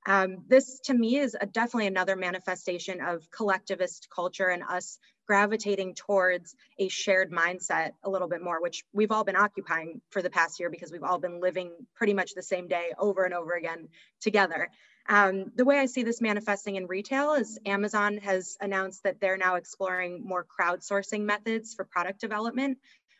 um, 0.08 0.38
this 0.48 0.80
to 0.86 0.94
me 0.94 1.18
is 1.18 1.36
a, 1.40 1.46
definitely 1.46 1.88
another 1.88 2.16
manifestation 2.16 3.02
of 3.02 3.30
collectivist 3.30 4.08
culture 4.10 4.48
and 4.48 4.64
us 4.64 5.00
gravitating 5.28 5.94
towards 5.94 6.56
a 6.80 6.88
shared 6.88 7.30
mindset 7.30 7.92
a 8.06 8.10
little 8.10 8.30
bit 8.30 8.42
more, 8.42 8.62
which 8.62 8.86
we've 8.94 9.12
all 9.12 9.26
been 9.26 9.36
occupying 9.36 10.02
for 10.10 10.22
the 10.22 10.30
past 10.30 10.62
year 10.62 10.70
because 10.70 10.94
we've 10.94 11.04
all 11.04 11.20
been 11.20 11.42
living 11.42 11.72
pretty 11.94 12.14
much 12.14 12.34
the 12.34 12.42
same 12.42 12.70
day 12.70 12.94
over 12.98 13.26
and 13.26 13.34
over 13.34 13.52
again 13.52 13.90
together. 14.22 14.70
Um, 15.10 15.52
the 15.56 15.66
way 15.66 15.78
I 15.78 15.86
see 15.86 16.04
this 16.04 16.22
manifesting 16.22 16.78
in 16.78 16.88
retail 16.88 17.34
is 17.34 17.60
Amazon 17.66 18.18
has 18.18 18.58
announced 18.62 19.04
that 19.04 19.20
they're 19.20 19.38
now 19.38 19.56
exploring 19.56 20.24
more 20.26 20.46
crowdsourcing 20.46 21.24
methods 21.24 21.74
for 21.74 21.84
product 21.84 22.22
development. 22.22 22.78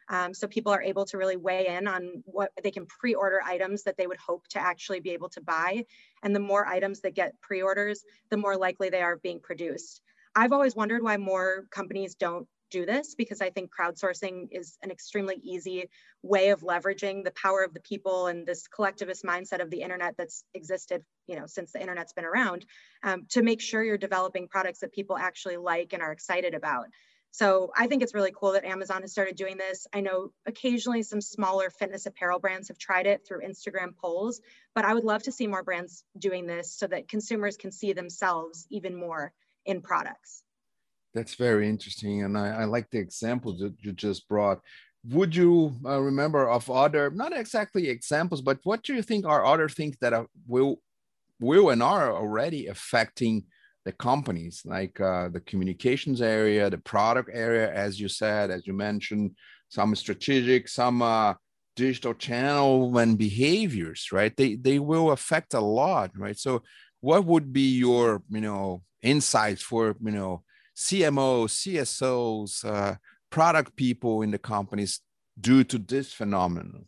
Um, 0.10 0.34
so 0.34 0.48
people 0.48 0.72
are 0.72 0.82
able 0.82 1.06
to 1.06 1.18
really 1.18 1.36
weigh 1.36 1.68
in 1.68 1.88
on 1.88 2.24
what 2.26 2.52
they 2.64 2.72
can 2.72 2.86
pre-order 2.86 3.42
items 3.44 3.84
that 3.84 3.98
they 3.98 4.08
would 4.08 4.18
hope 4.18 4.48
to 4.50 4.60
actually 4.60 5.02
be 5.02 5.12
able 5.12 5.30
to 5.30 5.42
buy. 5.42 5.86
And 6.24 6.36
the 6.36 6.40
more 6.40 6.66
items 6.66 7.02
that 7.02 7.16
get 7.16 7.40
pre-orders, 7.42 8.04
the 8.30 8.38
more 8.38 8.58
likely 8.58 8.90
they 8.90 9.02
are 9.02 9.18
being 9.18 9.40
produced. 9.40 10.02
I've 10.36 10.54
always 10.54 10.76
wondered 10.76 11.04
why 11.04 11.18
more 11.18 11.66
companies 11.72 12.16
don't 12.16 12.48
do 12.70 12.86
this 12.86 13.16
because 13.16 13.42
I 13.42 13.50
think 13.50 13.72
crowdsourcing 13.74 14.50
is 14.52 14.78
an 14.84 14.92
extremely 14.92 15.36
easy 15.44 15.90
way 16.22 16.50
of 16.50 16.62
leveraging 16.62 17.24
the 17.24 17.32
power 17.32 17.64
of 17.64 17.74
the 17.74 17.80
people 17.80 18.28
and 18.28 18.46
this 18.46 18.68
collectivist 18.68 19.24
mindset 19.24 19.62
of 19.62 19.70
the 19.70 19.82
internet 19.82 20.16
that's 20.18 20.44
existed, 20.54 21.04
you 21.28 21.38
know, 21.40 21.46
since 21.46 21.72
the 21.72 21.82
internet's 21.82 22.14
been 22.14 22.26
around, 22.26 22.66
um, 23.04 23.26
to 23.30 23.42
make 23.42 23.62
sure 23.62 23.84
you're 23.84 23.98
developing 23.98 24.48
products 24.48 24.80
that 24.80 24.92
people 24.92 25.18
actually 25.18 25.58
like 25.58 25.94
and 25.94 26.02
are 26.02 26.12
excited 26.12 26.54
about. 26.54 26.88
So 27.32 27.72
I 27.78 27.88
think 27.88 28.02
it's 28.02 28.14
really 28.14 28.34
cool 28.36 28.54
that 28.54 28.66
Amazon 28.66 29.02
has 29.02 29.12
started 29.12 29.36
doing 29.36 29.58
this. 29.58 29.86
I 29.94 30.02
know 30.02 30.32
occasionally 30.46 31.04
some 31.04 31.22
smaller 31.22 31.70
fitness 31.70 32.06
apparel 32.06 32.40
brands 32.40 32.70
have 32.70 32.78
tried 32.78 33.06
it 33.06 33.28
through 33.28 33.42
Instagram 33.42 33.96
polls, 33.96 34.42
but 34.74 34.86
I 34.86 34.94
would 34.94 35.04
love 35.04 35.24
to 35.24 35.32
see 35.32 35.46
more 35.46 35.64
brands 35.64 36.04
doing 36.18 36.48
this 36.48 36.74
so 36.74 36.88
that 36.88 37.08
consumers 37.08 37.58
can 37.58 37.72
see 37.72 37.94
themselves 37.94 38.66
even 38.70 38.96
more 38.96 39.34
in 39.66 39.82
products. 39.82 40.42
That's 41.14 41.36
very 41.36 41.70
interesting. 41.70 42.24
And 42.24 42.38
I, 42.38 42.62
I 42.62 42.66
like 42.66 42.90
the 42.90 43.00
example 43.00 43.56
that 43.58 43.76
you 43.82 43.92
just 43.92 44.28
brought. 44.28 44.62
Would 45.10 45.36
you 45.36 45.76
uh, 45.86 46.00
remember 46.00 46.50
of 46.50 46.70
other, 46.70 47.10
not 47.12 47.38
exactly 47.38 47.90
examples, 47.90 48.42
but 48.42 48.60
what 48.64 48.84
do 48.84 48.94
you 48.94 49.02
think 49.02 49.26
are 49.26 49.46
other 49.46 49.70
things 49.70 49.96
that 50.02 50.14
are, 50.14 50.28
will, 50.48 50.82
will 51.40 51.70
and 51.70 51.84
are 51.84 52.16
already 52.16 52.68
affecting 52.68 53.46
the 53.88 53.94
companies, 53.94 54.64
like 54.66 55.00
uh, 55.00 55.30
the 55.30 55.40
communications 55.40 56.22
area, 56.22 56.70
the 56.70 56.78
product 56.78 57.30
area, 57.32 57.74
as 57.74 57.98
you 58.02 58.10
said, 58.10 58.52
as 58.52 58.68
you 58.68 58.74
mentioned, 58.74 59.32
some 59.70 59.96
strategic, 59.96 60.68
some 60.68 61.02
uh, 61.02 61.34
digital 61.78 62.14
channel 62.14 62.98
and 62.98 63.18
behaviors, 63.18 64.10
right? 64.12 64.36
They 64.36 64.56
they 64.56 64.80
will 64.80 65.12
affect 65.12 65.54
a 65.54 65.62
lot, 65.62 66.12
right? 66.18 66.38
So, 66.38 66.64
what 67.00 67.24
would 67.24 67.54
be 67.54 67.70
your, 67.86 68.24
you 68.30 68.42
know, 68.42 68.84
insights 69.02 69.62
for 69.62 69.96
you 70.04 70.16
know 70.20 70.44
CMOs, 70.76 71.52
CSOs, 71.62 72.66
uh, 72.66 72.96
product 73.30 73.78
people 73.78 74.22
in 74.22 74.32
the 74.32 74.44
companies 74.56 75.00
due 75.40 75.64
to 75.64 75.78
this 75.78 76.12
phenomenon? 76.12 76.88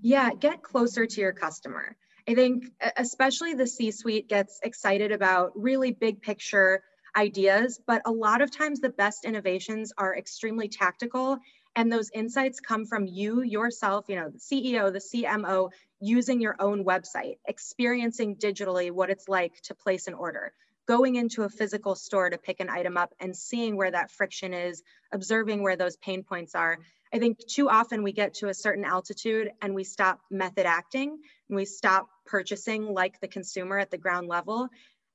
Yeah, 0.00 0.30
get 0.46 0.62
closer 0.62 1.04
to 1.04 1.20
your 1.20 1.34
customer. 1.34 1.96
I 2.26 2.34
think 2.34 2.64
especially 2.96 3.54
the 3.54 3.66
C 3.66 3.90
suite 3.90 4.28
gets 4.28 4.58
excited 4.62 5.12
about 5.12 5.52
really 5.54 5.92
big 5.92 6.22
picture 6.22 6.82
ideas, 7.14 7.78
but 7.86 8.02
a 8.06 8.10
lot 8.10 8.40
of 8.40 8.50
times 8.50 8.80
the 8.80 8.88
best 8.88 9.24
innovations 9.24 9.92
are 9.98 10.16
extremely 10.16 10.68
tactical. 10.68 11.38
And 11.76 11.92
those 11.92 12.10
insights 12.14 12.60
come 12.60 12.86
from 12.86 13.06
you 13.06 13.42
yourself, 13.42 14.06
you 14.08 14.16
know, 14.16 14.30
the 14.30 14.38
CEO, 14.38 14.92
the 14.92 15.00
CMO, 15.00 15.70
using 16.00 16.40
your 16.40 16.56
own 16.58 16.84
website, 16.84 17.38
experiencing 17.46 18.36
digitally 18.36 18.90
what 18.90 19.10
it's 19.10 19.28
like 19.28 19.60
to 19.62 19.74
place 19.74 20.06
an 20.06 20.14
order, 20.14 20.52
going 20.86 21.16
into 21.16 21.42
a 21.42 21.48
physical 21.48 21.94
store 21.94 22.30
to 22.30 22.38
pick 22.38 22.60
an 22.60 22.70
item 22.70 22.96
up 22.96 23.12
and 23.20 23.36
seeing 23.36 23.76
where 23.76 23.90
that 23.90 24.10
friction 24.10 24.54
is, 24.54 24.82
observing 25.12 25.62
where 25.62 25.76
those 25.76 25.96
pain 25.96 26.22
points 26.22 26.54
are. 26.54 26.78
I 27.12 27.18
think 27.18 27.38
too 27.46 27.68
often 27.68 28.02
we 28.02 28.12
get 28.12 28.34
to 28.34 28.48
a 28.48 28.54
certain 28.54 28.84
altitude 28.84 29.50
and 29.60 29.74
we 29.74 29.84
stop 29.84 30.20
method 30.30 30.66
acting 30.66 31.18
and 31.48 31.56
we 31.56 31.64
stop 31.64 32.08
purchasing 32.26 32.92
like 32.92 33.20
the 33.20 33.28
consumer 33.28 33.78
at 33.78 33.90
the 33.90 33.98
ground 33.98 34.28
level. 34.28 34.68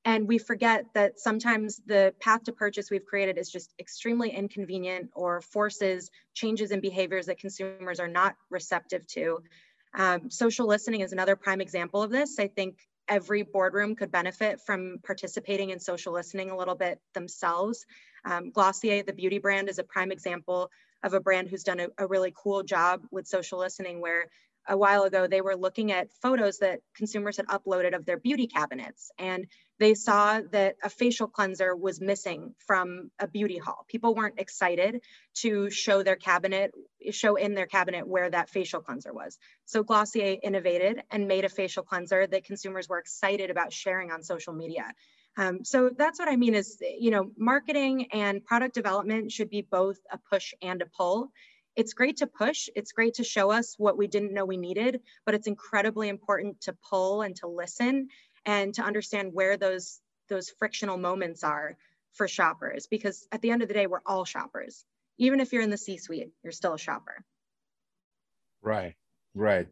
And 0.04 0.26
we 0.26 0.38
forget 0.38 0.86
that 0.94 1.20
sometimes 1.20 1.80
the 1.86 2.14
path 2.20 2.44
to 2.44 2.52
purchase 2.52 2.90
we've 2.90 3.04
created 3.04 3.36
is 3.36 3.50
just 3.50 3.74
extremely 3.78 4.30
inconvenient 4.30 5.10
or 5.14 5.42
forces 5.42 6.10
changes 6.32 6.70
in 6.70 6.80
behaviors 6.80 7.26
that 7.26 7.38
consumers 7.38 8.00
are 8.00 8.08
not 8.08 8.36
receptive 8.48 9.06
to. 9.08 9.42
Um, 9.94 10.30
social 10.30 10.66
listening 10.66 11.00
is 11.00 11.12
another 11.12 11.36
prime 11.36 11.60
example 11.60 12.02
of 12.02 12.10
this. 12.10 12.38
I 12.38 12.48
think 12.48 12.78
every 13.08 13.42
boardroom 13.42 13.94
could 13.96 14.10
benefit 14.10 14.60
from 14.64 15.00
participating 15.04 15.70
in 15.70 15.80
social 15.80 16.12
listening 16.12 16.50
a 16.50 16.56
little 16.56 16.76
bit 16.76 17.00
themselves. 17.12 17.84
Um, 18.24 18.52
Glossier, 18.52 19.02
the 19.02 19.12
beauty 19.12 19.38
brand, 19.38 19.68
is 19.68 19.78
a 19.78 19.84
prime 19.84 20.12
example 20.12 20.70
of 21.02 21.12
a 21.12 21.20
brand 21.20 21.48
who's 21.48 21.64
done 21.64 21.80
a, 21.80 21.88
a 21.98 22.06
really 22.06 22.32
cool 22.36 22.62
job 22.62 23.02
with 23.10 23.26
social 23.26 23.58
listening 23.58 24.00
where 24.00 24.26
a 24.68 24.76
while 24.76 25.04
ago 25.04 25.26
they 25.26 25.40
were 25.40 25.56
looking 25.56 25.92
at 25.92 26.12
photos 26.22 26.58
that 26.58 26.80
consumers 26.94 27.36
had 27.36 27.46
uploaded 27.46 27.94
of 27.94 28.04
their 28.04 28.18
beauty 28.18 28.46
cabinets 28.46 29.10
and 29.18 29.46
they 29.78 29.94
saw 29.94 30.40
that 30.52 30.76
a 30.84 30.90
facial 30.90 31.26
cleanser 31.26 31.74
was 31.74 32.02
missing 32.02 32.54
from 32.66 33.10
a 33.18 33.26
beauty 33.26 33.56
haul. 33.56 33.86
People 33.88 34.14
weren't 34.14 34.38
excited 34.38 35.00
to 35.36 35.70
show 35.70 36.02
their 36.02 36.16
cabinet 36.16 36.72
show 37.12 37.36
in 37.36 37.54
their 37.54 37.66
cabinet 37.66 38.06
where 38.06 38.28
that 38.28 38.50
facial 38.50 38.80
cleanser 38.80 39.12
was. 39.12 39.38
So 39.64 39.82
glossier 39.82 40.36
innovated 40.42 41.02
and 41.10 41.26
made 41.26 41.46
a 41.46 41.48
facial 41.48 41.82
cleanser 41.82 42.26
that 42.26 42.44
consumers 42.44 42.88
were 42.88 42.98
excited 42.98 43.50
about 43.50 43.72
sharing 43.72 44.10
on 44.10 44.22
social 44.22 44.52
media. 44.52 44.92
Um, 45.38 45.64
so 45.64 45.90
that's 45.96 46.18
what 46.18 46.28
I 46.28 46.36
mean 46.36 46.54
is, 46.54 46.76
you 46.80 47.10
know, 47.10 47.30
marketing 47.38 48.08
and 48.12 48.44
product 48.44 48.74
development 48.74 49.32
should 49.32 49.48
be 49.48 49.62
both 49.62 49.98
a 50.12 50.18
push 50.18 50.52
and 50.60 50.82
a 50.82 50.86
pull 50.86 51.30
it's 51.76 51.94
great 51.94 52.18
to 52.18 52.26
push, 52.26 52.68
it's 52.74 52.92
great 52.92 53.14
to 53.14 53.24
show 53.24 53.50
us 53.50 53.74
what 53.78 53.96
we 53.96 54.06
didn't 54.06 54.34
know 54.34 54.44
we 54.44 54.56
needed, 54.56 55.00
but 55.24 55.34
it's 55.34 55.46
incredibly 55.46 56.08
important 56.08 56.60
to 56.62 56.76
pull 56.88 57.22
and 57.22 57.36
to 57.36 57.46
listen 57.46 58.08
and 58.44 58.74
to 58.74 58.82
understand 58.82 59.32
where 59.32 59.56
those 59.56 60.00
those 60.28 60.50
frictional 60.58 60.96
moments 60.96 61.42
are 61.42 61.76
for 62.12 62.28
shoppers 62.28 62.86
because 62.86 63.26
at 63.32 63.42
the 63.42 63.50
end 63.50 63.62
of 63.62 63.68
the 63.68 63.74
day 63.74 63.86
we're 63.86 64.00
all 64.06 64.24
shoppers. 64.24 64.84
Even 65.18 65.40
if 65.40 65.52
you're 65.52 65.62
in 65.62 65.70
the 65.70 65.76
C-suite, 65.76 66.30
you're 66.42 66.52
still 66.52 66.74
a 66.74 66.78
shopper. 66.78 67.24
Right. 68.62 68.94
Right. 69.34 69.68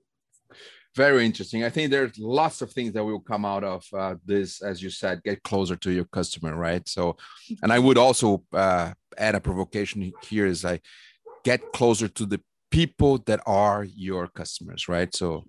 Very 0.95 1.25
interesting. 1.25 1.65
I 1.65 1.71
think 1.71 1.91
there's 1.91 2.19
lots 2.19 2.61
of 2.61 2.73
things 2.73 2.93
that 2.95 3.05
will 3.05 3.21
come 3.21 3.45
out 3.45 3.63
of 3.63 3.85
uh, 3.93 4.17
this, 4.25 4.63
as 4.63 4.83
you 4.83 4.91
said, 4.91 5.23
get 5.23 5.43
closer 5.43 5.77
to 5.77 5.93
your 5.93 6.07
customer, 6.07 6.57
right? 6.57 6.87
So, 6.89 7.17
and 7.63 7.73
I 7.73 7.79
would 7.79 7.99
also 7.99 8.43
uh, 8.53 8.93
add 9.17 9.35
a 9.35 9.41
provocation 9.41 10.13
here 10.23 10.47
is 10.47 10.65
I 10.65 10.81
get 11.51 11.73
closer 11.73 12.09
to 12.09 12.25
the 12.27 12.41
people 12.71 13.15
that 13.29 13.41
are 13.47 13.83
your 14.07 14.29
customers, 14.41 14.83
right? 14.89 15.15
So 15.15 15.45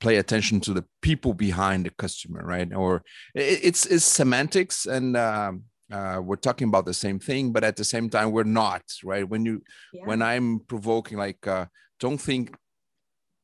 pay 0.00 0.16
attention 0.16 0.60
to 0.60 0.72
the 0.74 0.84
people 1.00 1.32
behind 1.34 1.86
the 1.86 1.90
customer, 2.04 2.42
right? 2.54 2.70
Or 2.74 3.02
it's 3.34 3.86
it's 3.86 4.04
semantics, 4.04 4.86
and 4.96 5.16
um, 5.16 5.52
uh, 5.96 6.20
we're 6.26 6.44
talking 6.46 6.68
about 6.68 6.86
the 6.86 6.98
same 7.04 7.18
thing, 7.18 7.52
but 7.54 7.64
at 7.64 7.76
the 7.76 7.84
same 7.84 8.08
time, 8.10 8.28
we're 8.32 8.54
not, 8.62 8.82
right? 9.12 9.26
When 9.32 9.42
you 9.48 9.62
yeah. 9.92 10.06
when 10.08 10.20
I'm 10.20 10.60
provoking, 10.72 11.18
like, 11.26 11.42
uh, 11.46 11.66
don't 12.00 12.20
think 12.20 12.44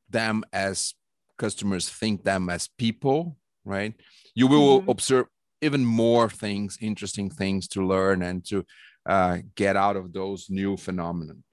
them 0.09 0.43
as 0.53 0.93
customers, 1.37 1.89
think 1.89 2.23
them 2.23 2.49
as 2.49 2.69
people, 2.77 3.37
right? 3.65 3.93
You 4.35 4.47
will 4.47 4.79
mm-hmm. 4.79 4.91
observe 4.91 5.25
even 5.61 5.83
more 5.85 6.29
things, 6.29 6.77
interesting 6.81 7.29
things 7.29 7.67
to 7.73 7.79
learn 7.93 8.21
and 8.21 8.45
to 8.49 8.57
uh, 9.13 9.37
get 9.55 9.75
out 9.75 9.95
of 9.95 10.13
those 10.13 10.41
new 10.49 10.77
phenomenon. 10.77 11.43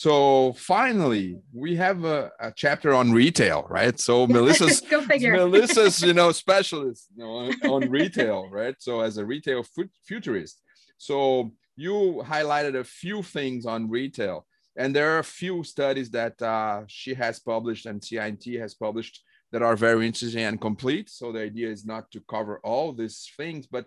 So 0.00 0.54
finally, 0.54 1.36
we 1.52 1.76
have 1.76 2.06
a, 2.06 2.32
a 2.40 2.50
chapter 2.56 2.94
on 2.94 3.12
retail, 3.12 3.66
right? 3.68 4.00
So 4.00 4.26
Melissa's 4.34 4.82
Melissa's, 4.90 6.00
you 6.00 6.14
know, 6.14 6.32
specialist 6.44 7.08
you 7.14 7.22
know, 7.22 7.30
on, 7.30 7.52
on 7.70 7.90
retail, 7.90 8.48
right? 8.50 8.74
So 8.78 9.02
as 9.02 9.18
a 9.18 9.26
retail 9.26 9.62
futurist, 10.06 10.62
so 10.96 11.52
you 11.76 12.22
highlighted 12.24 12.76
a 12.76 12.84
few 12.84 13.22
things 13.22 13.66
on 13.66 13.90
retail, 13.90 14.46
and 14.74 14.96
there 14.96 15.14
are 15.14 15.18
a 15.18 15.34
few 15.42 15.62
studies 15.64 16.08
that 16.12 16.40
uh, 16.40 16.84
she 16.86 17.12
has 17.12 17.38
published 17.38 17.84
and 17.84 18.02
CI&T 18.02 18.54
has 18.54 18.74
published 18.74 19.22
that 19.52 19.60
are 19.60 19.76
very 19.76 20.06
interesting 20.06 20.44
and 20.44 20.58
complete. 20.58 21.10
So 21.10 21.30
the 21.30 21.42
idea 21.42 21.68
is 21.68 21.84
not 21.84 22.10
to 22.12 22.20
cover 22.20 22.58
all 22.64 22.94
these 22.94 23.30
things, 23.36 23.66
but 23.66 23.84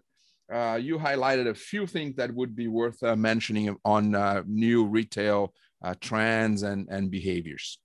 uh, 0.53 0.77
you 0.79 0.99
highlighted 0.99 1.47
a 1.47 1.55
few 1.55 1.87
things 1.87 2.15
that 2.17 2.31
would 2.31 2.55
be 2.55 2.67
worth 2.67 3.01
uh, 3.01 3.15
mentioning 3.15 3.75
on 3.83 4.13
uh, 4.13 4.43
new 4.45 4.85
retail 4.85 5.55
uh, 5.83 5.93
trends 5.99 6.63
and, 6.63 6.87
and 6.89 7.11
behaviors. 7.11 7.79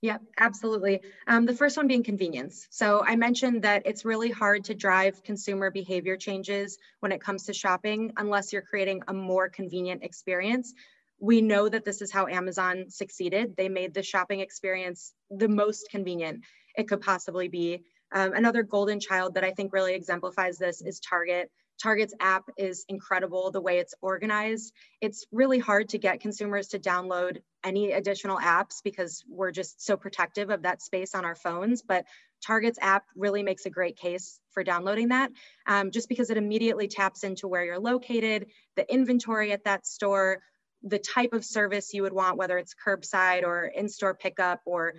Yeah, 0.00 0.18
absolutely. 0.38 1.00
Um, 1.28 1.46
the 1.46 1.54
first 1.54 1.76
one 1.76 1.86
being 1.86 2.02
convenience. 2.02 2.66
So 2.70 3.04
I 3.06 3.14
mentioned 3.14 3.62
that 3.62 3.82
it's 3.86 4.04
really 4.04 4.30
hard 4.30 4.64
to 4.64 4.74
drive 4.74 5.22
consumer 5.22 5.70
behavior 5.70 6.16
changes 6.16 6.76
when 6.98 7.12
it 7.12 7.20
comes 7.20 7.44
to 7.44 7.52
shopping 7.52 8.12
unless 8.16 8.52
you're 8.52 8.62
creating 8.62 9.02
a 9.06 9.12
more 9.12 9.48
convenient 9.48 10.02
experience. 10.02 10.74
We 11.20 11.40
know 11.40 11.68
that 11.68 11.84
this 11.84 12.02
is 12.02 12.10
how 12.10 12.26
Amazon 12.26 12.86
succeeded. 12.88 13.54
They 13.56 13.68
made 13.68 13.94
the 13.94 14.02
shopping 14.02 14.40
experience 14.40 15.14
the 15.30 15.48
most 15.48 15.88
convenient 15.88 16.42
it 16.74 16.88
could 16.88 17.00
possibly 17.00 17.46
be. 17.46 17.84
Um, 18.10 18.32
another 18.32 18.64
golden 18.64 18.98
child 18.98 19.34
that 19.34 19.44
I 19.44 19.52
think 19.52 19.72
really 19.72 19.94
exemplifies 19.94 20.58
this 20.58 20.82
is 20.82 20.98
Target. 20.98 21.48
Target's 21.82 22.14
app 22.20 22.44
is 22.56 22.84
incredible 22.88 23.50
the 23.50 23.60
way 23.60 23.78
it's 23.78 23.94
organized. 24.00 24.72
It's 25.00 25.26
really 25.32 25.58
hard 25.58 25.88
to 25.88 25.98
get 25.98 26.20
consumers 26.20 26.68
to 26.68 26.78
download 26.78 27.38
any 27.64 27.90
additional 27.90 28.38
apps 28.38 28.82
because 28.84 29.24
we're 29.28 29.50
just 29.50 29.84
so 29.84 29.96
protective 29.96 30.50
of 30.50 30.62
that 30.62 30.80
space 30.80 31.12
on 31.14 31.24
our 31.24 31.34
phones. 31.34 31.82
But 31.82 32.04
Target's 32.44 32.78
app 32.80 33.04
really 33.16 33.42
makes 33.42 33.66
a 33.66 33.70
great 33.70 33.96
case 33.96 34.38
for 34.50 34.62
downloading 34.62 35.08
that 35.08 35.32
um, 35.66 35.90
just 35.90 36.08
because 36.08 36.30
it 36.30 36.36
immediately 36.36 36.86
taps 36.86 37.24
into 37.24 37.48
where 37.48 37.64
you're 37.64 37.80
located, 37.80 38.46
the 38.76 38.92
inventory 38.92 39.50
at 39.50 39.64
that 39.64 39.84
store, 39.84 40.40
the 40.84 41.00
type 41.00 41.32
of 41.32 41.44
service 41.44 41.92
you 41.92 42.02
would 42.02 42.12
want, 42.12 42.36
whether 42.36 42.58
it's 42.58 42.74
curbside 42.74 43.42
or 43.42 43.64
in-store 43.64 44.14
pickup 44.14 44.60
or 44.66 44.94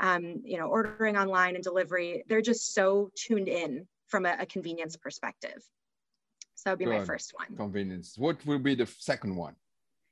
um, 0.00 0.42
you 0.44 0.58
know, 0.58 0.66
ordering 0.66 1.16
online 1.16 1.56
and 1.56 1.64
delivery. 1.64 2.22
They're 2.28 2.42
just 2.42 2.74
so 2.74 3.10
tuned 3.16 3.48
in 3.48 3.88
from 4.06 4.24
a, 4.24 4.36
a 4.40 4.46
convenience 4.46 4.96
perspective. 4.96 5.60
So 6.58 6.70
that 6.70 6.72
would 6.72 6.78
be 6.80 6.84
Good. 6.86 6.98
my 6.98 7.04
first 7.04 7.32
one. 7.36 7.56
Convenience. 7.56 8.18
What 8.18 8.44
will 8.44 8.58
be 8.58 8.74
the 8.74 8.86
second 8.86 9.36
one? 9.36 9.54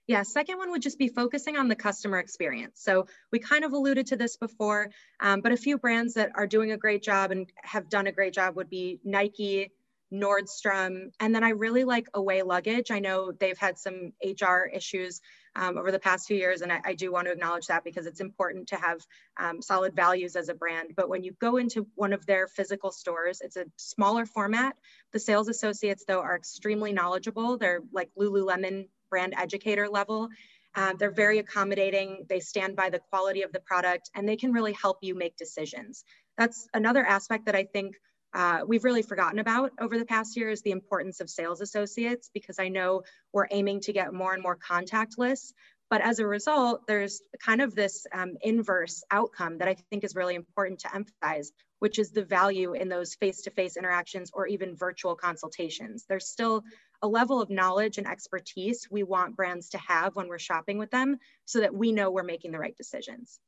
Yeah, 0.07 0.23
second 0.23 0.59
one 0.59 0.71
would 0.71 0.83
just 0.83 0.99
be 0.99 1.09
focusing 1.09 1.57
on 1.57 1.67
the 1.67 1.75
customer 1.75 2.21
experience. 2.21 2.81
So 2.81 3.07
we 3.33 3.41
kind 3.41 3.65
of 3.65 3.73
alluded 3.73 4.07
to 4.09 4.17
this 4.17 4.37
before, 4.37 4.91
um, 5.19 5.41
but 5.41 5.50
a 5.50 5.57
few 5.57 5.76
brands 5.76 6.15
that 6.15 6.31
are 6.37 6.47
doing 6.47 6.71
a 6.71 6.76
great 6.76 7.03
job 7.03 7.33
and 7.33 7.50
have 7.57 7.88
done 7.88 8.07
a 8.07 8.12
great 8.12 8.33
job 8.33 8.55
would 8.55 8.71
be 8.71 9.00
Nike, 9.03 9.73
Nordstrom, 10.13 11.11
and 11.19 11.35
then 11.35 11.43
I 11.43 11.51
really 11.51 11.85
like 11.85 12.07
Away 12.15 12.43
Luggage. 12.43 12.91
I 12.91 13.01
know 13.01 13.33
they've 13.33 13.59
had 13.59 13.79
some 13.79 14.13
HR 14.25 14.69
issues 14.73 15.21
um, 15.57 15.79
over 15.79 15.91
the 15.91 15.99
past 15.99 16.27
few 16.29 16.37
years, 16.37 16.61
and 16.61 16.73
I, 16.73 16.81
I, 16.85 16.95
do 16.95 17.11
want 17.11 17.27
to 17.27 17.33
acknowledge 17.33 17.67
that 17.67 17.83
because 17.83 18.07
it's 18.07 18.21
important 18.21 18.69
to 18.69 18.77
have 18.77 19.01
um, 19.39 19.63
solid 19.63 19.97
values 19.97 20.37
as 20.37 20.49
a 20.49 20.55
brand. 20.55 20.91
But 20.95 21.09
when 21.09 21.25
you 21.25 21.35
go 21.41 21.57
into 21.57 21.87
one 21.95 22.13
of 22.13 22.27
their 22.27 22.47
physical 22.47 22.93
stores, 22.93 23.41
it's 23.41 23.57
a 23.57 23.65
smaller 23.77 24.27
format. 24.27 24.77
The 25.13 25.19
sales 25.19 25.49
associates, 25.49 26.05
though, 26.07 26.21
are 26.21 26.37
extremely 26.37 26.93
knowledgeable. 26.93 27.57
They're 27.57 27.81
like 27.93 28.11
Lululemon 28.19 28.89
brand 29.09 29.35
educator 29.37 29.89
level. 29.89 30.29
Um, 30.75 30.97
they're 30.99 31.11
very 31.11 31.39
accommodating. 31.39 32.27
They 32.29 32.41
stand 32.41 32.77
by 32.77 32.91
the 32.91 32.99
quality 32.99 33.43
of 33.43 33.53
the 33.53 33.61
product, 33.61 34.11
and 34.15 34.29
they 34.29 34.37
can 34.37 34.53
really 34.53 34.75
help 34.75 34.99
you 35.01 35.15
make 35.15 35.37
decisions. 35.37 36.05
That's 36.37 36.69
another 36.75 37.05
aspect 37.05 37.47
that 37.47 37.57
I 37.57 37.65
think 37.65 37.97
uh, 38.37 38.61
we've 38.66 38.85
really 38.85 39.00
forgotten 39.00 39.38
about 39.38 39.73
over 39.81 39.99
the 39.99 40.05
past 40.05 40.37
year 40.37 40.50
is 40.50 40.61
the 40.61 40.71
importance 40.71 41.21
of 41.21 41.31
sales 41.31 41.62
associates 41.62 42.31
because 42.35 42.59
I 42.59 42.69
know 42.69 43.02
we're 43.33 43.49
aiming 43.50 43.81
to 43.81 43.95
get 43.95 44.12
more 44.12 44.35
and 44.35 44.43
more 44.43 44.59
contactless. 44.59 45.55
But 45.88 46.02
as 46.02 46.19
a 46.19 46.26
result, 46.26 46.87
there's 46.87 47.23
kind 47.40 47.62
of 47.62 47.75
this 47.75 48.07
um, 48.12 48.37
inverse 48.43 49.02
outcome 49.11 49.57
that 49.59 49.69
I 49.69 49.76
think 49.88 50.05
is 50.05 50.14
really 50.14 50.35
important 50.35 50.81
to 50.81 50.95
emphasize, 50.95 51.50
which 51.78 51.99
is 51.99 52.11
the 52.11 52.25
value 52.25 52.75
in 52.75 52.90
those 52.90 53.14
face 53.14 53.40
to 53.43 53.50
face 53.50 53.78
interactions 53.78 54.31
or 54.35 54.47
even 54.47 54.76
virtual 54.76 55.14
consultations. 55.14 56.05
There's 56.07 56.28
still 56.28 56.62
a 57.00 57.09
level 57.09 57.40
of 57.40 57.49
knowledge 57.49 57.97
and 57.97 58.07
expertise 58.07 58.87
we 58.91 59.02
want 59.02 59.37
brands 59.37 59.71
to 59.71 59.78
have 59.78 60.15
when 60.15 60.28
we're 60.28 60.39
shopping 60.39 60.76
with 60.76 60.91
them 60.91 61.17
so 61.47 61.61
that 61.61 61.75
we 61.75 61.91
know 61.91 62.11
we're 62.11 62.23
making 62.23 62.52
the 62.52 62.58
right 62.58 62.76
decisions. 62.76 63.41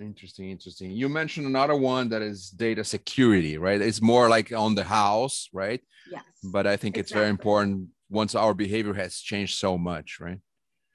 Interesting, 0.00 0.50
interesting. 0.50 0.90
You 0.90 1.08
mentioned 1.08 1.46
another 1.46 1.76
one 1.76 2.08
that 2.10 2.22
is 2.22 2.50
data 2.50 2.84
security, 2.84 3.58
right? 3.58 3.80
It's 3.80 4.02
more 4.02 4.28
like 4.28 4.52
on 4.52 4.74
the 4.74 4.84
house, 4.84 5.48
right? 5.52 5.80
Yes. 6.10 6.24
But 6.42 6.66
I 6.66 6.76
think 6.76 6.96
exactly. 6.96 7.00
it's 7.00 7.12
very 7.12 7.28
important 7.30 7.88
once 8.10 8.34
our 8.34 8.54
behavior 8.54 8.94
has 8.94 9.18
changed 9.18 9.58
so 9.58 9.78
much, 9.78 10.18
right? 10.20 10.38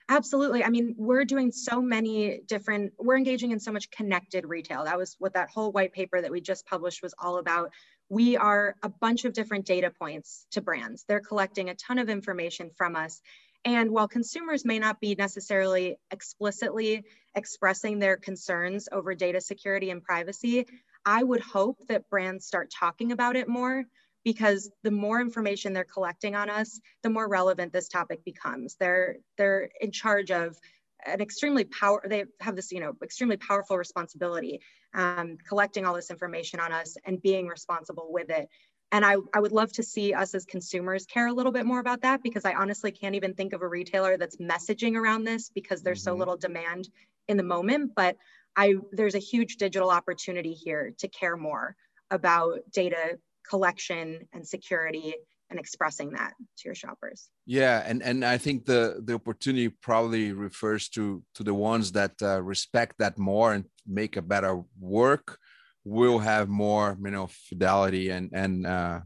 Absolutely. 0.09 0.63
I 0.63 0.69
mean, 0.69 0.95
we're 0.97 1.25
doing 1.25 1.51
so 1.51 1.81
many 1.81 2.41
different, 2.47 2.93
we're 2.97 3.17
engaging 3.17 3.51
in 3.51 3.59
so 3.59 3.71
much 3.71 3.91
connected 3.91 4.43
retail. 4.47 4.85
That 4.85 4.97
was 4.97 5.15
what 5.19 5.33
that 5.33 5.49
whole 5.49 5.71
white 5.71 5.93
paper 5.93 6.19
that 6.19 6.31
we 6.31 6.41
just 6.41 6.65
published 6.65 7.03
was 7.03 7.13
all 7.19 7.38
about. 7.38 7.71
We 8.09 8.35
are 8.35 8.75
a 8.81 8.89
bunch 8.89 9.25
of 9.25 9.33
different 9.33 9.67
data 9.67 9.91
points 9.91 10.47
to 10.51 10.62
brands. 10.62 11.05
They're 11.07 11.19
collecting 11.19 11.69
a 11.69 11.75
ton 11.75 11.99
of 11.99 12.09
information 12.09 12.71
from 12.75 12.95
us. 12.95 13.21
And 13.65 13.91
while 13.91 14.07
consumers 14.07 14.65
may 14.65 14.79
not 14.79 14.99
be 14.99 15.13
necessarily 15.13 15.99
explicitly 16.09 17.03
expressing 17.39 17.97
their 17.97 18.17
concerns 18.17 18.88
over 18.91 19.15
data 19.15 19.41
security 19.41 19.89
and 19.89 20.04
privacy, 20.04 20.67
I 21.06 21.23
would 21.23 21.41
hope 21.41 21.78
that 21.88 22.10
brands 22.10 22.45
start 22.45 22.69
talking 22.69 23.12
about 23.12 23.36
it 23.36 23.47
more 23.47 23.86
because 24.25 24.69
the 24.84 24.91
more 24.91 25.21
information 25.21 25.71
they're 25.73 25.86
collecting 25.86 26.36
on 26.36 26.49
us, 26.49 26.80
the 27.02 27.10
more 27.10 27.28
relevant 27.28 27.71
this 27.71 27.88
topic 27.88 28.23
becomes. 28.23 28.75
They're 28.80 29.15
they're 29.38 29.69
in 29.80 29.91
charge 29.91 30.30
of 30.30 30.60
an 31.06 31.21
extremely 31.21 31.63
power 31.63 32.04
they 32.06 32.25
have 32.41 32.58
this 32.58 32.73
you 32.73 32.82
know 32.82 32.93
extremely 33.02 33.38
powerful 33.38 33.78
responsibility 33.78 34.60
um, 34.93 35.38
collecting 35.47 35.86
all 35.86 35.93
this 35.93 36.12
information 36.12 36.60
on 36.60 36.73
us 36.73 36.97
and 37.06 37.21
being 37.21 37.47
responsible 37.47 38.08
with 38.12 38.30
it 38.30 38.49
and 38.91 39.06
I, 39.06 39.17
I 39.34 39.39
would 39.39 39.52
love 39.52 39.71
to 39.73 39.84
see 39.84 40.13
us 40.13 40.34
as 40.34 40.45
consumers 40.45 41.06
care 41.06 41.28
a 41.28 41.34
little 41.34 41.52
bit 41.52 41.65
more 41.65 41.80
about 41.80 42.02
that 42.02 42.23
because 42.23 42.43
I 42.43 42.54
honestly 42.54 42.91
can't 42.91 43.15
even 43.15 43.34
think 43.34 43.54
of 43.54 43.62
a 43.62 43.67
retailer 43.67 44.17
that's 44.17 44.38
messaging 44.38 44.95
around 44.95 45.25
this 45.25 45.49
because 45.49 45.84
there's 45.84 45.99
mm-hmm. 45.99 46.15
so 46.15 46.17
little 46.17 46.38
demand 46.38 46.89
in 47.30 47.38
the 47.38 47.44
moment. 47.44 47.92
But 47.96 48.18
I 48.56 48.76
there's 48.92 49.15
a 49.15 49.20
huge 49.20 49.56
digital 49.56 49.89
opportunity 49.89 50.54
here 50.54 50.94
to 50.98 51.08
care 51.08 51.38
more 51.38 51.76
about 52.12 52.60
data 52.74 53.18
collection 53.48 54.28
and 54.34 54.46
security 54.46 55.15
and 55.50 55.60
expressing 55.60 56.12
that 56.12 56.34
to 56.58 56.63
your 56.65 56.76
shoppers. 56.76 57.30
Yeah, 57.46 57.84
and 57.86 58.04
and 58.04 58.26
I 58.26 58.38
think 58.38 58.65
the 58.65 59.02
the 59.04 59.13
opportunity 59.15 59.70
probably 59.70 60.34
refers 60.34 60.89
to 60.89 61.24
to 61.36 61.44
the 61.44 61.54
ones 61.54 61.92
that 61.94 62.13
uh, 62.22 62.42
respect 62.42 62.96
that 63.00 63.18
more 63.18 63.54
and 63.54 63.65
make 63.88 64.18
a 64.18 64.22
better 64.22 64.62
work 64.80 65.39
will 65.84 66.20
have 66.20 66.50
more 66.50 66.98
you 67.04 67.12
know 67.12 67.28
fidelity 67.50 68.10
and 68.10 68.30
and 68.34 68.68
uh, 68.68 69.00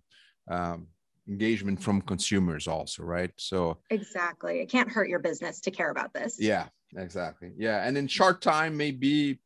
um, 0.49 0.87
engagement 1.27 1.81
from 1.81 2.01
consumers 2.01 2.67
also 2.67 3.03
right? 3.03 3.31
So 3.37 3.77
exactly. 3.89 4.59
It 4.59 4.69
can't 4.69 4.89
hurt 4.89 5.09
your 5.09 5.19
business 5.19 5.61
to 5.61 5.71
care 5.71 5.89
about 5.89 6.13
this. 6.13 6.37
Yeah 6.39 6.67
exactly. 6.95 7.51
Yeah 7.57 7.85
and 7.85 7.97
in 7.97 8.07
short 8.07 8.41
time 8.41 8.77
maybe 8.77 9.39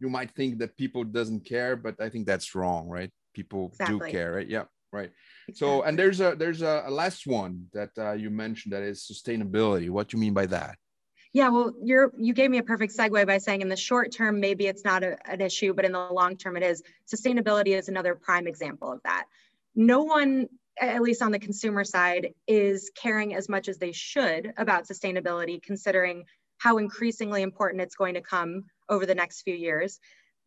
you 0.00 0.08
might 0.10 0.30
think 0.32 0.58
that 0.58 0.76
people 0.76 1.04
doesn't 1.04 1.44
care 1.44 1.76
but 1.76 1.94
i 2.00 2.08
think 2.08 2.26
that's 2.26 2.54
wrong 2.54 2.88
right? 2.88 3.10
People 3.34 3.68
exactly. 3.72 4.10
do 4.10 4.12
care 4.12 4.32
right? 4.32 4.48
Yeah 4.48 4.64
right. 4.92 5.10
Exactly. 5.48 5.54
so 5.54 5.82
and 5.82 5.98
there's 5.98 6.20
a 6.20 6.34
there's 6.36 6.62
a, 6.62 6.84
a 6.86 6.90
last 6.90 7.26
one 7.26 7.66
that 7.72 7.90
uh, 7.98 8.12
you 8.12 8.30
mentioned 8.30 8.72
that 8.74 8.82
is 8.82 9.08
sustainability. 9.10 9.88
What 9.90 10.08
do 10.08 10.16
you 10.16 10.20
mean 10.20 10.34
by 10.34 10.46
that? 10.46 10.76
Yeah, 11.32 11.48
well, 11.48 11.72
you're 11.82 12.12
you 12.18 12.34
gave 12.34 12.50
me 12.50 12.58
a 12.58 12.62
perfect 12.62 12.94
segue 12.96 13.26
by 13.26 13.38
saying 13.38 13.62
in 13.62 13.68
the 13.70 13.76
short 13.76 14.12
term 14.12 14.38
maybe 14.38 14.66
it's 14.66 14.84
not 14.84 15.02
a, 15.02 15.16
an 15.30 15.40
issue, 15.40 15.72
but 15.72 15.84
in 15.86 15.92
the 15.92 16.08
long 16.12 16.36
term 16.36 16.56
it 16.56 16.62
is. 16.62 16.82
Sustainability 17.12 17.68
is 17.68 17.88
another 17.88 18.14
prime 18.14 18.46
example 18.46 18.92
of 18.92 19.00
that. 19.04 19.24
No 19.74 20.02
one, 20.02 20.48
at 20.80 21.02
least 21.02 21.22
on 21.22 21.32
the 21.32 21.38
consumer 21.38 21.84
side, 21.84 22.34
is 22.46 22.90
caring 22.94 23.34
as 23.34 23.48
much 23.48 23.68
as 23.68 23.78
they 23.78 23.92
should 23.92 24.52
about 24.56 24.86
sustainability, 24.86 25.62
considering 25.62 26.24
how 26.58 26.78
increasingly 26.78 27.42
important 27.42 27.82
it's 27.82 27.96
going 27.96 28.14
to 28.14 28.20
come 28.20 28.64
over 28.88 29.06
the 29.06 29.14
next 29.14 29.42
few 29.42 29.54
years. 29.54 29.98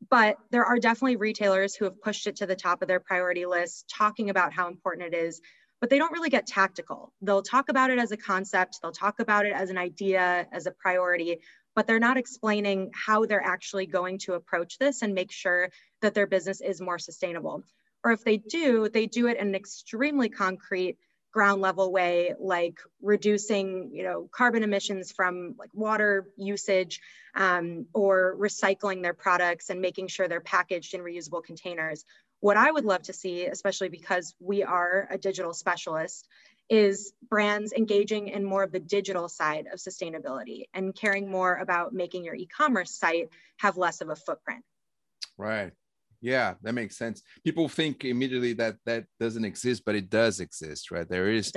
But 0.10 0.38
there 0.52 0.66
are 0.66 0.80
definitely 0.80 1.16
retailers 1.16 1.76
who 1.76 1.86
have 1.86 2.02
pushed 2.02 2.28
it 2.28 2.38
to 2.38 2.46
the 2.46 2.56
top 2.56 2.82
of 2.82 2.88
their 2.88 3.00
priority 3.00 3.46
list, 3.46 3.92
talking 3.94 4.30
about 4.30 4.54
how 4.54 4.68
important 4.68 5.14
it 5.14 5.18
is 5.18 5.42
but 5.82 5.90
they 5.90 5.98
don't 5.98 6.14
really 6.14 6.30
get 6.30 6.48
tactical. 6.48 7.14
They'll 7.22 7.42
talk 7.42 7.70
about 7.70 7.92
it 7.92 8.00
as 8.00 8.12
a 8.12 8.18
concept, 8.18 8.80
they'll 8.82 8.92
talk 8.92 9.20
about 9.20 9.46
it 9.46 9.54
as 9.54 9.70
an 9.70 9.78
idea, 9.78 10.48
as 10.52 10.66
a 10.66 10.72
priority, 10.72 11.42
but 11.76 11.86
they're 11.86 12.00
not 12.00 12.18
explaining 12.18 12.92
how 12.94 13.26
they're 13.26 13.46
actually 13.46 13.86
going 13.86 14.20
to 14.20 14.34
approach 14.34 14.78
this 14.78 15.02
and 15.02 15.14
make 15.14 15.32
sure 15.32 15.70
that 16.02 16.14
their 16.14 16.28
business 16.28 16.62
is 16.62 16.82
more 16.82 16.98
sustainable. 16.98 17.64
Or 18.06 18.14
if 18.14 18.24
they 18.24 18.38
do, 18.38 18.88
they 18.88 19.08
do 19.08 19.28
it 19.28 19.38
in 19.38 19.48
an 19.50 19.56
extremely 19.56 20.30
concrete 20.30 20.98
ground 21.34 21.62
level 21.62 21.92
way 21.92 22.34
like 22.40 22.80
reducing 23.02 23.90
you 23.92 24.04
know 24.04 24.30
carbon 24.32 24.64
emissions 24.64 25.12
from 25.12 25.54
like 25.60 25.70
water 25.74 26.30
usage 26.38 27.02
um, 27.36 27.88
or 27.94 28.38
recycling 28.40 29.04
their 29.04 29.14
products 29.14 29.70
and 29.70 29.82
making 29.82 30.08
sure 30.08 30.30
they're 30.30 30.40
packaged 30.40 30.94
in 30.94 31.02
reusable 31.02 31.44
containers 31.44 32.06
what 32.46 32.58
I 32.58 32.70
would 32.70 32.86
love 32.86 33.02
to 33.04 33.14
see, 33.14 33.46
especially 33.46 33.90
because 33.90 34.36
we 34.40 34.62
are 34.64 35.08
a 35.10 35.18
digital 35.18 35.54
specialist, 35.54 36.28
is 36.70 37.14
brands 37.28 37.74
engaging 37.74 38.28
in 38.28 38.44
more 38.44 38.62
of 38.62 38.72
the 38.72 38.80
digital 38.80 39.28
side 39.28 39.66
of 39.72 39.80
sustainability 39.80 40.66
and 40.74 40.96
caring 40.96 41.30
more 41.30 41.56
about 41.56 41.94
making 41.94 42.24
your 42.24 42.36
e-commerce 42.36 42.92
site 42.92 43.30
have 43.58 43.78
less 43.78 44.02
of 44.02 44.10
a 44.10 44.16
footprint. 44.16 44.64
Right. 45.38 45.74
Yeah, 46.22 46.56
that 46.64 46.74
makes 46.74 46.98
sense. 46.98 47.22
People 47.44 47.70
think 47.70 48.06
immediately 48.06 48.54
that 48.54 48.78
that 48.86 49.06
doesn't 49.20 49.46
exist, 49.46 49.84
but 49.86 49.96
it 49.96 50.10
does 50.10 50.40
exist, 50.40 50.92
right? 50.92 51.08
There 51.08 51.30
is 51.30 51.52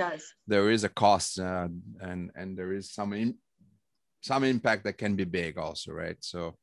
there 0.47 0.69
is 0.69 0.83
a 0.83 0.89
cost, 0.89 1.39
uh, 1.39 1.67
and 2.01 2.31
and 2.35 2.57
there 2.57 2.73
is 2.73 2.91
some 2.91 3.13
in, 3.13 3.35
some 4.21 4.43
impact 4.43 4.83
that 4.83 4.97
can 4.97 5.15
be 5.15 5.25
big, 5.25 5.57
also, 5.57 5.91
right? 5.91 6.17
So. 6.19 6.55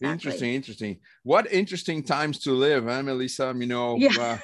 Exactly. 0.00 0.12
Interesting, 0.12 0.54
interesting. 0.54 1.00
What 1.22 1.52
interesting 1.52 2.02
times 2.02 2.40
to 2.40 2.50
live, 2.50 2.86
huh, 2.86 3.04
Melissa? 3.04 3.54
You 3.56 3.66
know, 3.66 3.96
yeah. 3.96 4.38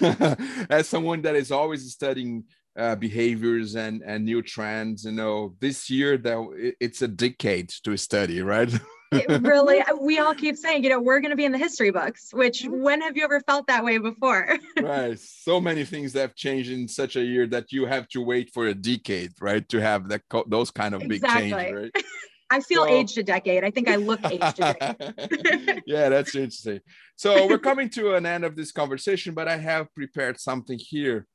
uh, 0.00 0.34
as 0.70 0.88
someone 0.88 1.20
that 1.20 1.36
is 1.36 1.52
always 1.52 1.92
studying 1.92 2.44
uh, 2.78 2.94
behaviors 2.94 3.76
and 3.76 4.02
and 4.06 4.24
new 4.24 4.40
trends, 4.40 5.04
you 5.04 5.12
know, 5.12 5.54
this 5.60 5.90
year 5.90 6.16
that 6.18 6.74
it's 6.80 7.02
a 7.02 7.08
decade 7.08 7.68
to 7.84 7.96
study, 7.98 8.40
right? 8.40 8.72
it 9.12 9.42
really 9.42 9.82
we 10.00 10.18
all 10.18 10.34
keep 10.34 10.56
saying 10.56 10.82
you 10.82 10.90
know 10.90 11.00
we're 11.00 11.20
going 11.20 11.30
to 11.30 11.36
be 11.36 11.44
in 11.44 11.52
the 11.52 11.58
history 11.58 11.90
books 11.90 12.30
which 12.32 12.62
mm-hmm. 12.62 12.82
when 12.82 13.00
have 13.00 13.16
you 13.16 13.24
ever 13.24 13.40
felt 13.40 13.66
that 13.66 13.84
way 13.84 13.98
before 13.98 14.56
right 14.82 15.18
so 15.18 15.60
many 15.60 15.84
things 15.84 16.12
have 16.12 16.34
changed 16.34 16.70
in 16.70 16.88
such 16.88 17.16
a 17.16 17.22
year 17.22 17.46
that 17.46 17.72
you 17.72 17.86
have 17.86 18.08
to 18.08 18.20
wait 18.20 18.50
for 18.52 18.66
a 18.66 18.74
decade 18.74 19.32
right 19.40 19.68
to 19.68 19.80
have 19.80 20.08
that 20.08 20.22
those 20.46 20.70
kind 20.70 20.94
of 20.94 21.00
big 21.02 21.22
exactly. 21.22 21.50
change 21.50 21.74
right 21.74 21.92
I 22.48 22.60
feel 22.60 22.84
so, 22.84 22.88
aged 22.88 23.18
a 23.18 23.24
decade. 23.24 23.64
I 23.64 23.72
think 23.72 23.88
I 23.88 23.96
look 23.96 24.20
aged 24.30 24.60
a 24.60 24.74
decade. 24.78 25.82
yeah, 25.84 26.08
that's 26.08 26.32
interesting. 26.34 26.80
So 27.16 27.46
we're 27.48 27.58
coming 27.58 27.88
to 27.90 28.14
an 28.14 28.24
end 28.24 28.44
of 28.44 28.54
this 28.54 28.70
conversation, 28.70 29.34
but 29.34 29.48
I 29.48 29.56
have 29.56 29.92
prepared 29.94 30.38
something 30.38 30.78
here. 30.78 31.26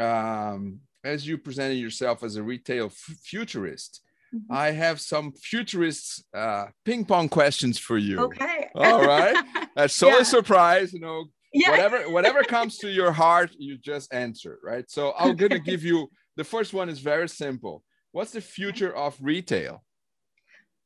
Um, 0.00 0.80
as 1.04 1.26
you 1.26 1.36
presented 1.36 1.74
yourself 1.74 2.22
as 2.22 2.36
a 2.36 2.42
retail 2.42 2.88
futurist, 2.88 4.00
Mm-hmm. 4.34 4.52
I 4.52 4.72
have 4.72 5.00
some 5.00 5.32
futurist 5.32 6.24
uh, 6.34 6.66
ping 6.84 7.04
pong 7.04 7.28
questions 7.28 7.78
for 7.78 7.98
you. 7.98 8.18
Okay. 8.20 8.68
All 8.74 9.04
right. 9.04 9.36
That's 9.76 9.94
so 9.94 10.08
yeah. 10.08 10.20
a 10.20 10.24
surprise. 10.24 10.92
You 10.92 11.00
know, 11.00 11.26
yeah. 11.52 11.70
whatever 11.70 11.98
whatever 12.10 12.42
comes 12.42 12.78
to 12.78 12.90
your 12.90 13.12
heart, 13.12 13.52
you 13.56 13.78
just 13.78 14.12
answer, 14.12 14.58
right? 14.62 14.90
So 14.90 15.14
I'm 15.18 15.36
gonna 15.36 15.60
give 15.60 15.84
you 15.84 16.10
the 16.36 16.44
first 16.44 16.74
one 16.74 16.88
is 16.88 16.98
very 16.98 17.28
simple. 17.28 17.84
What's 18.12 18.32
the 18.32 18.40
future 18.40 18.94
of 18.94 19.16
retail? 19.20 19.84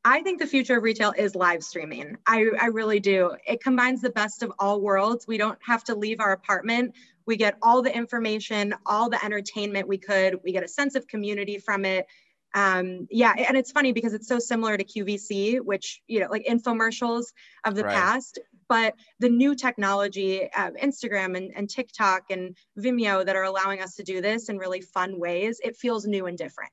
I 0.05 0.23
think 0.23 0.41
the 0.41 0.47
future 0.47 0.79
of 0.79 0.83
retail 0.83 1.13
is 1.19 1.35
live 1.35 1.63
streaming. 1.63 2.17
I, 2.27 2.47
I 2.61 2.67
really 2.67 3.01
do. 3.01 3.35
It 3.47 3.63
combines 3.63 4.01
the 4.01 4.11
best 4.11 4.43
of 4.43 4.53
all 4.59 4.81
worlds. 4.81 5.27
We 5.27 5.37
don't 5.37 5.59
have 5.61 5.85
to 5.85 5.95
leave 5.95 6.21
our 6.21 6.33
apartment. 6.33 6.95
We 7.27 7.37
get 7.37 7.59
all 7.61 7.83
the 7.83 7.95
information, 7.95 8.75
all 8.87 9.11
the 9.11 9.23
entertainment 9.23 9.89
we 9.89 9.99
could. 9.99 10.39
We 10.43 10.53
get 10.53 10.63
a 10.63 10.69
sense 10.69 10.95
of 10.95 11.07
community 11.09 11.59
from 11.59 11.85
it 11.85 12.07
um, 12.55 13.07
yeah, 13.11 13.35
and 13.37 13.57
it's 13.57 13.73
funny 13.73 13.93
because 13.93 14.15
it's 14.15 14.29
so 14.29 14.39
similar 14.39 14.77
to 14.77 14.85
QVC, 14.85 15.61
which 15.61 16.01
you 16.07 16.21
know, 16.21 16.29
like 16.31 16.47
infomercials 16.47 17.27
of 17.65 17.75
the 17.75 17.85
right. 17.85 17.95
past. 17.95 18.39
But 18.69 18.95
the 19.19 19.31
new 19.31 19.55
technology, 19.55 20.51
uh, 20.55 20.71
Instagram 20.83 21.37
and, 21.37 21.53
and 21.57 21.71
TikTok 21.71 22.25
and 22.31 22.57
Vimeo, 22.79 23.25
that 23.25 23.35
are 23.35 23.45
allowing 23.45 23.81
us 23.81 23.95
to 23.97 24.03
do 24.03 24.21
this 24.21 24.49
in 24.51 24.59
really 24.59 24.83
fun 24.83 25.19
ways, 25.19 25.59
it 25.65 25.77
feels 25.77 26.07
new 26.07 26.27
and 26.27 26.37
different. 26.37 26.71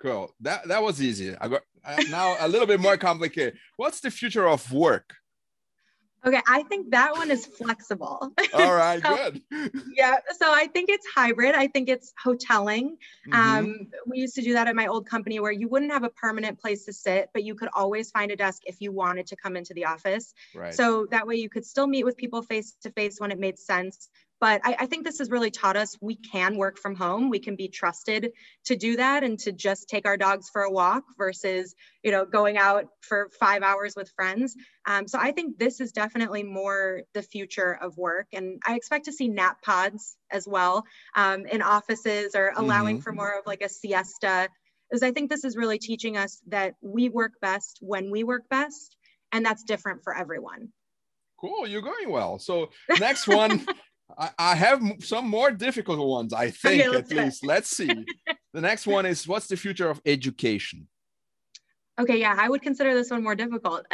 Cool. 0.00 0.32
That 0.40 0.68
that 0.68 0.82
was 0.82 1.02
easy. 1.02 1.34
I 1.40 1.48
got 1.48 1.62
uh, 1.84 2.02
now 2.10 2.36
a 2.40 2.48
little 2.48 2.66
bit 2.66 2.80
more 2.80 2.96
complicated. 2.96 3.58
What's 3.76 4.00
the 4.00 4.10
future 4.10 4.48
of 4.48 4.72
work? 4.72 5.14
Okay, 6.28 6.42
I 6.46 6.62
think 6.64 6.90
that 6.90 7.12
one 7.14 7.30
is 7.30 7.46
flexible. 7.46 8.34
All 8.54 8.74
right, 8.74 9.00
so, 9.02 9.16
good. 9.16 9.42
yeah, 9.96 10.16
so 10.38 10.52
I 10.52 10.66
think 10.66 10.90
it's 10.90 11.06
hybrid. 11.06 11.54
I 11.54 11.68
think 11.68 11.88
it's 11.88 12.12
hoteling. 12.22 12.96
Mm-hmm. 13.26 13.32
Um, 13.32 13.86
we 14.06 14.18
used 14.18 14.34
to 14.34 14.42
do 14.42 14.52
that 14.52 14.68
at 14.68 14.76
my 14.76 14.88
old 14.88 15.08
company 15.08 15.40
where 15.40 15.52
you 15.52 15.68
wouldn't 15.68 15.90
have 15.90 16.04
a 16.04 16.10
permanent 16.10 16.60
place 16.60 16.84
to 16.84 16.92
sit, 16.92 17.30
but 17.32 17.44
you 17.44 17.54
could 17.54 17.70
always 17.72 18.10
find 18.10 18.30
a 18.30 18.36
desk 18.36 18.62
if 18.66 18.80
you 18.80 18.92
wanted 18.92 19.26
to 19.28 19.36
come 19.36 19.56
into 19.56 19.72
the 19.72 19.86
office. 19.86 20.34
Right. 20.54 20.74
So 20.74 21.06
that 21.10 21.26
way 21.26 21.36
you 21.36 21.48
could 21.48 21.64
still 21.64 21.86
meet 21.86 22.04
with 22.04 22.18
people 22.18 22.42
face 22.42 22.76
to 22.82 22.90
face 22.90 23.18
when 23.18 23.30
it 23.30 23.38
made 23.38 23.58
sense, 23.58 24.10
but 24.40 24.60
I, 24.64 24.76
I, 24.80 24.86
think 24.86 25.04
this 25.04 25.18
has 25.18 25.30
really 25.30 25.50
taught 25.50 25.76
us 25.76 25.96
we 26.00 26.14
can 26.14 26.56
work 26.56 26.78
from 26.78 26.94
home. 26.94 27.28
We 27.28 27.40
can 27.40 27.56
be 27.56 27.68
trusted 27.68 28.32
to 28.66 28.76
do 28.76 28.96
that 28.96 29.24
and 29.24 29.38
to 29.40 29.52
just 29.52 29.88
take 29.88 30.06
our 30.06 30.16
dogs 30.16 30.48
for 30.48 30.62
a 30.62 30.70
walk 30.70 31.04
versus, 31.16 31.74
you 32.02 32.12
know, 32.12 32.24
going 32.24 32.56
out 32.56 32.86
for 33.00 33.30
five 33.40 33.62
hours 33.62 33.94
with 33.96 34.10
friends. 34.14 34.54
Um, 34.86 35.08
so 35.08 35.18
I 35.18 35.32
think 35.32 35.58
this 35.58 35.80
is 35.80 35.92
definitely 35.92 36.44
more 36.44 37.02
the 37.14 37.22
future 37.22 37.72
of 37.72 37.96
work. 37.96 38.28
And 38.32 38.62
I 38.66 38.76
expect 38.76 39.06
to 39.06 39.12
see 39.12 39.28
nap 39.28 39.62
pods 39.62 40.16
as 40.30 40.46
well 40.46 40.84
um, 41.16 41.46
in 41.46 41.62
offices 41.62 42.34
or 42.34 42.52
allowing 42.56 42.96
mm-hmm. 42.96 43.02
for 43.02 43.12
more 43.12 43.38
of 43.38 43.46
like 43.46 43.62
a 43.62 43.68
siesta. 43.68 44.48
is 44.92 45.02
I 45.02 45.10
think 45.10 45.30
this 45.30 45.44
is 45.44 45.56
really 45.56 45.78
teaching 45.78 46.16
us 46.16 46.40
that 46.48 46.74
we 46.80 47.08
work 47.08 47.32
best 47.40 47.78
when 47.80 48.10
we 48.10 48.22
work 48.22 48.48
best. 48.48 48.96
And 49.32 49.44
that's 49.44 49.64
different 49.64 50.04
for 50.04 50.16
everyone. 50.16 50.68
Cool, 51.40 51.68
you're 51.68 51.82
going 51.82 52.10
well. 52.10 52.38
So 52.38 52.70
next 52.98 53.28
one 53.28 53.64
I, 54.18 54.30
I 54.38 54.54
have 54.56 54.82
some 55.00 55.28
more 55.28 55.50
difficult 55.50 56.00
ones, 56.06 56.32
I 56.32 56.50
think, 56.50 56.84
okay, 56.84 56.98
at 56.98 57.10
least. 57.10 57.46
Let's 57.46 57.70
see. 57.70 57.86
the 58.52 58.60
next 58.60 58.86
one 58.86 59.06
is 59.06 59.26
what's 59.28 59.46
the 59.46 59.56
future 59.56 59.88
of 59.88 60.00
education? 60.04 60.88
Okay, 62.00 62.18
yeah, 62.18 62.34
I 62.38 62.48
would 62.48 62.62
consider 62.62 62.94
this 62.94 63.10
one 63.10 63.22
more 63.22 63.34
difficult. 63.34 63.86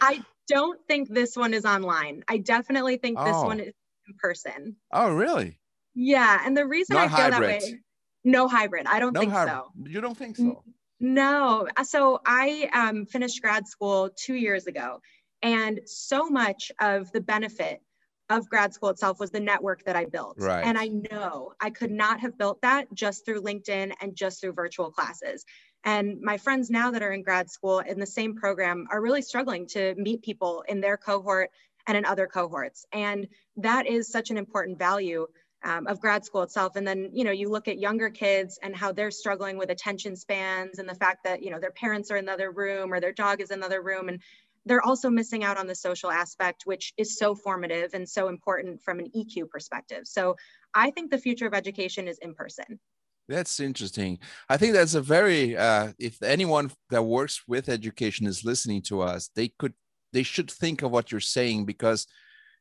I 0.00 0.22
don't 0.48 0.80
think 0.86 1.08
this 1.08 1.36
one 1.36 1.54
is 1.54 1.64
online. 1.64 2.22
I 2.28 2.38
definitely 2.38 2.96
think 2.96 3.18
oh. 3.20 3.24
this 3.24 3.36
one 3.36 3.60
is 3.60 3.72
in 4.08 4.14
person. 4.18 4.76
Oh, 4.92 5.12
really? 5.12 5.58
Yeah, 5.94 6.40
and 6.44 6.56
the 6.56 6.66
reason 6.66 6.94
Not 6.94 7.06
I 7.06 7.08
feel 7.08 7.32
hybrid. 7.32 7.62
that 7.62 7.66
way, 7.66 7.80
no 8.24 8.48
hybrid. 8.48 8.86
I 8.86 8.98
don't 8.98 9.12
no 9.12 9.20
think 9.20 9.32
hybrid. 9.32 9.54
so. 9.54 9.90
You 9.90 10.00
don't 10.00 10.16
think 10.16 10.36
so? 10.36 10.64
No. 11.00 11.68
So 11.84 12.20
I 12.26 12.68
um, 12.72 13.06
finished 13.06 13.40
grad 13.40 13.66
school 13.68 14.10
two 14.16 14.34
years 14.34 14.66
ago, 14.66 15.00
and 15.42 15.80
so 15.86 16.28
much 16.28 16.72
of 16.80 17.10
the 17.12 17.20
benefit 17.20 17.80
of 18.30 18.48
grad 18.48 18.72
school 18.72 18.88
itself 18.88 19.20
was 19.20 19.30
the 19.30 19.40
network 19.40 19.84
that 19.84 19.96
I 19.96 20.06
built. 20.06 20.36
Right. 20.38 20.64
And 20.64 20.78
I 20.78 20.88
know 20.88 21.52
I 21.60 21.70
could 21.70 21.90
not 21.90 22.20
have 22.20 22.38
built 22.38 22.62
that 22.62 22.92
just 22.94 23.24
through 23.24 23.42
LinkedIn 23.42 23.92
and 24.00 24.16
just 24.16 24.40
through 24.40 24.52
virtual 24.52 24.90
classes. 24.90 25.44
And 25.84 26.20
my 26.22 26.38
friends 26.38 26.70
now 26.70 26.90
that 26.92 27.02
are 27.02 27.12
in 27.12 27.22
grad 27.22 27.50
school 27.50 27.80
in 27.80 28.00
the 28.00 28.06
same 28.06 28.34
program 28.34 28.86
are 28.90 29.02
really 29.02 29.20
struggling 29.20 29.66
to 29.68 29.94
meet 29.96 30.22
people 30.22 30.64
in 30.66 30.80
their 30.80 30.96
cohort 30.96 31.50
and 31.86 31.98
in 31.98 32.06
other 32.06 32.26
cohorts. 32.26 32.86
And 32.92 33.28
that 33.58 33.86
is 33.86 34.08
such 34.08 34.30
an 34.30 34.38
important 34.38 34.78
value 34.78 35.26
um, 35.62 35.86
of 35.86 36.00
grad 36.00 36.24
school 36.24 36.42
itself. 36.42 36.76
And 36.76 36.86
then, 36.86 37.10
you 37.12 37.24
know, 37.24 37.30
you 37.30 37.48
look 37.48 37.68
at 37.68 37.78
younger 37.78 38.10
kids 38.10 38.58
and 38.62 38.76
how 38.76 38.92
they're 38.92 39.10
struggling 39.10 39.56
with 39.56 39.70
attention 39.70 40.14
spans 40.14 40.78
and 40.78 40.88
the 40.88 40.94
fact 40.94 41.24
that, 41.24 41.42
you 41.42 41.50
know, 41.50 41.58
their 41.58 41.70
parents 41.70 42.10
are 42.10 42.16
in 42.16 42.24
another 42.24 42.50
room 42.50 42.92
or 42.92 43.00
their 43.00 43.12
dog 43.12 43.40
is 43.40 43.50
in 43.50 43.58
another 43.58 43.82
room. 43.82 44.08
And 44.08 44.20
they're 44.66 44.82
also 44.82 45.10
missing 45.10 45.44
out 45.44 45.58
on 45.58 45.66
the 45.66 45.74
social 45.74 46.10
aspect, 46.10 46.62
which 46.64 46.92
is 46.96 47.18
so 47.18 47.34
formative 47.34 47.94
and 47.94 48.08
so 48.08 48.28
important 48.28 48.82
from 48.82 48.98
an 48.98 49.10
EQ 49.16 49.50
perspective. 49.50 50.02
So 50.04 50.36
I 50.74 50.90
think 50.90 51.10
the 51.10 51.18
future 51.18 51.46
of 51.46 51.54
education 51.54 52.08
is 52.08 52.18
in 52.18 52.34
person. 52.34 52.80
That's 53.28 53.60
interesting. 53.60 54.18
I 54.48 54.56
think 54.56 54.74
that's 54.74 54.94
a 54.94 55.00
very, 55.00 55.56
uh, 55.56 55.92
if 55.98 56.22
anyone 56.22 56.70
that 56.90 57.02
works 57.02 57.42
with 57.48 57.68
education 57.68 58.26
is 58.26 58.44
listening 58.44 58.82
to 58.82 59.00
us, 59.00 59.30
they 59.34 59.48
could, 59.58 59.72
they 60.12 60.22
should 60.22 60.50
think 60.50 60.82
of 60.82 60.90
what 60.90 61.10
you're 61.10 61.20
saying 61.20 61.64
because 61.64 62.06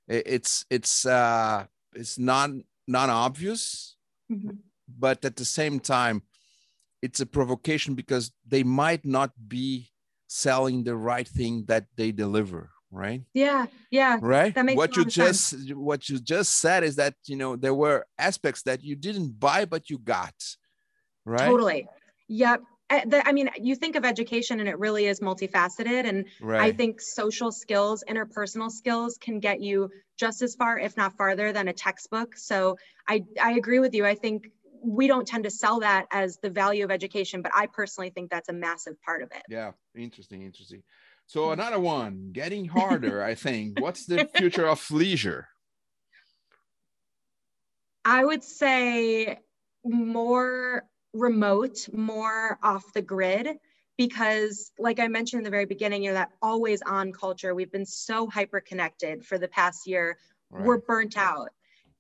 it's, 0.08 0.66
it's, 0.70 1.06
uh, 1.06 1.66
it's 1.94 2.18
not, 2.18 2.52
not 2.88 3.10
obvious, 3.10 3.96
mm-hmm. 4.32 4.56
but 4.88 5.24
at 5.26 5.36
the 5.36 5.46
same 5.46 5.80
time, 5.80 6.24
it's 7.02 7.20
a 7.20 7.26
provocation 7.26 7.96
because 7.96 8.32
they 8.48 8.64
might 8.64 9.04
not 9.04 9.32
be 9.48 9.92
selling 10.34 10.84
the 10.84 10.96
right 10.96 11.28
thing 11.28 11.64
that 11.68 11.86
they 11.96 12.12
deliver 12.12 12.72
right 12.92 13.22
yeah 13.36 13.68
yeah 13.92 14.18
right 14.20 14.56
that 14.56 14.66
makes 14.66 14.78
what 14.78 14.96
you 14.96 15.06
just 15.06 15.50
sense. 15.50 15.72
what 15.74 16.10
you 16.10 16.18
just 16.18 16.58
said 16.60 16.84
is 16.84 16.96
that 16.96 17.14
you 17.26 17.36
know 17.36 17.56
there 17.56 17.74
were 17.76 18.04
aspects 18.18 18.64
that 18.64 18.84
you 18.84 18.96
didn't 18.96 19.40
buy 19.40 19.64
but 19.64 19.92
you 19.92 20.00
got 20.00 20.34
right 21.24 21.46
totally 21.46 21.88
yep 22.28 22.62
eh, 22.90 23.22
I 23.26 23.32
mean, 23.32 23.50
you 23.60 23.76
think 23.76 23.96
of 23.96 24.06
education 24.06 24.60
and 24.60 24.70
it 24.70 24.78
really 24.78 25.06
is 25.06 25.20
multifaceted. 25.20 26.08
And 26.08 26.26
right. 26.42 26.62
I 26.62 26.72
think 26.72 27.02
social 27.02 27.52
skills, 27.52 28.04
interpersonal 28.08 28.70
skills 28.70 29.18
can 29.20 29.40
get 29.40 29.62
you 29.62 29.90
just 30.20 30.44
as 30.44 30.54
far, 30.54 30.78
if 30.78 30.96
not 30.96 31.18
farther, 31.18 31.52
than 31.54 31.70
a 31.70 31.74
textbook. 31.74 32.38
So 32.38 32.78
I, 33.08 33.24
I 33.42 33.54
agree 33.54 33.80
with 33.80 33.96
you. 33.96 34.06
I 34.06 34.14
think 34.14 34.52
we 34.84 35.08
don't 35.08 35.28
tend 35.28 35.46
to 35.46 35.50
sell 35.50 35.80
that 35.80 36.08
as 36.12 36.38
the 36.38 36.50
value 36.50 36.84
of 36.84 36.92
education, 36.92 37.42
but 37.42 37.52
I 37.56 37.68
personally 37.68 38.10
think 38.10 38.30
that's 38.30 38.50
a 38.50 38.54
massive 38.54 39.02
part 39.02 39.22
of 39.22 39.32
it. 39.32 39.44
Yeah, 39.50 39.72
interesting, 39.96 40.44
interesting. 40.44 40.84
So 41.26 41.46
hmm. 41.48 41.54
another 41.54 41.80
one, 41.80 42.30
getting 42.32 42.66
harder, 42.80 43.24
I 43.24 43.36
think. 43.36 43.80
What's 43.80 44.06
the 44.06 44.30
future 44.36 44.68
of 44.68 44.90
leisure? 44.92 45.48
I 48.06 48.26
would 48.26 48.44
say 48.44 49.40
more 49.86 50.84
remote, 51.14 51.88
more 51.94 52.60
off 52.62 52.84
the 52.94 53.02
grid 53.02 53.58
because 53.98 54.72
like 54.80 55.00
I 55.00 55.08
mentioned 55.08 55.42
in 55.42 55.44
the 55.44 55.50
very 55.50 55.66
beginning, 55.66 56.04
you 56.04 56.10
know, 56.10 56.16
that 56.16 56.32
always 56.42 56.82
on 56.82 57.14
culture, 57.14 57.54
we've 57.54 57.72
been 57.72 57.86
so 57.86 58.28
hyper 58.28 58.60
connected 58.60 59.24
for 59.24 59.38
the 59.38 59.48
past 59.48 59.88
year. 59.88 60.18
Right. 60.50 60.66
We're 60.66 60.80
burnt 60.80 61.18
out. 61.18 61.50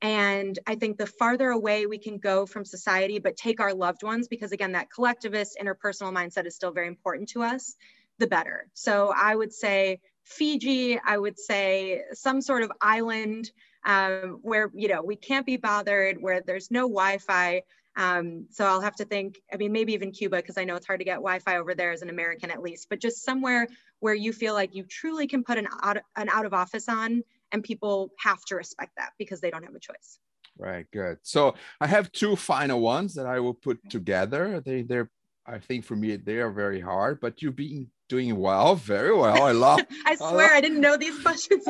And 0.03 0.59
I 0.67 0.75
think 0.75 0.97
the 0.97 1.07
farther 1.07 1.49
away 1.49 1.85
we 1.85 1.97
can 1.97 2.17
go 2.17 2.45
from 2.45 2.65
society, 2.65 3.19
but 3.19 3.37
take 3.37 3.61
our 3.61 3.73
loved 3.73 4.03
ones, 4.03 4.27
because 4.27 4.51
again, 4.51 4.73
that 4.73 4.91
collectivist 4.91 5.57
interpersonal 5.59 6.13
mindset 6.13 6.45
is 6.45 6.55
still 6.55 6.71
very 6.71 6.87
important 6.87 7.29
to 7.29 7.41
us, 7.41 7.75
the 8.19 8.27
better. 8.27 8.67
So 8.73 9.13
I 9.15 9.33
would 9.33 9.53
say 9.53 10.01
Fiji, 10.23 10.99
I 10.99 11.17
would 11.17 11.39
say 11.39 12.01
some 12.11 12.41
sort 12.41 12.63
of 12.63 12.71
island 12.81 13.49
um, 13.85 14.39
where 14.41 14.69
you 14.73 14.89
know 14.89 15.01
we 15.01 15.15
can't 15.15 15.45
be 15.45 15.57
bothered, 15.57 16.21
where 16.21 16.41
there's 16.41 16.69
no 16.69 16.81
Wi-Fi. 16.81 17.63
Um, 17.95 18.47
so 18.49 18.65
I'll 18.65 18.81
have 18.81 18.95
to 18.95 19.05
think. 19.05 19.39
I 19.53 19.57
mean, 19.57 19.71
maybe 19.71 19.93
even 19.93 20.11
Cuba 20.11 20.37
because 20.37 20.57
I 20.57 20.65
know 20.65 20.75
it's 20.75 20.87
hard 20.87 20.99
to 20.99 21.05
get 21.05 21.15
Wi-Fi 21.15 21.57
over 21.57 21.75
there 21.75 21.91
as 21.91 22.01
an 22.01 22.09
American 22.09 22.51
at 22.51 22.61
least. 22.61 22.87
But 22.89 22.99
just 22.99 23.23
somewhere 23.23 23.67
where 23.99 24.13
you 24.13 24.33
feel 24.33 24.53
like 24.53 24.75
you 24.75 24.83
truly 24.83 25.27
can 25.27 25.43
put 25.43 25.57
an 25.57 25.67
out, 25.81 25.97
an 26.17 26.27
out 26.29 26.45
of 26.45 26.53
office 26.53 26.89
on, 26.89 27.23
and 27.53 27.63
people 27.63 28.11
have 28.19 28.43
to 28.47 28.55
respect 28.55 28.91
that 28.97 29.11
because 29.17 29.39
they 29.39 29.49
don't 29.49 29.63
have 29.63 29.75
a 29.75 29.79
choice. 29.79 30.19
Right. 30.57 30.85
Good. 30.91 31.19
So 31.23 31.55
I 31.79 31.87
have 31.87 32.11
two 32.11 32.35
final 32.35 32.81
ones 32.81 33.15
that 33.15 33.25
I 33.25 33.39
will 33.39 33.53
put 33.53 33.79
together. 33.89 34.61
They 34.63 34.81
they're 34.81 35.09
I 35.45 35.59
think 35.59 35.83
for 35.85 35.95
me 35.95 36.15
they 36.15 36.37
are 36.37 36.51
very 36.51 36.79
hard, 36.79 37.19
but 37.19 37.41
you've 37.41 37.55
been 37.55 37.87
doing 38.07 38.37
well, 38.37 38.75
very 38.75 39.15
well. 39.15 39.43
I 39.43 39.51
love. 39.51 39.81
I 40.05 40.15
swear 40.15 40.53
I, 40.53 40.57
I, 40.57 40.61
didn't 40.61 40.79
know 40.79 40.95
these 40.95 41.19
questions. 41.21 41.65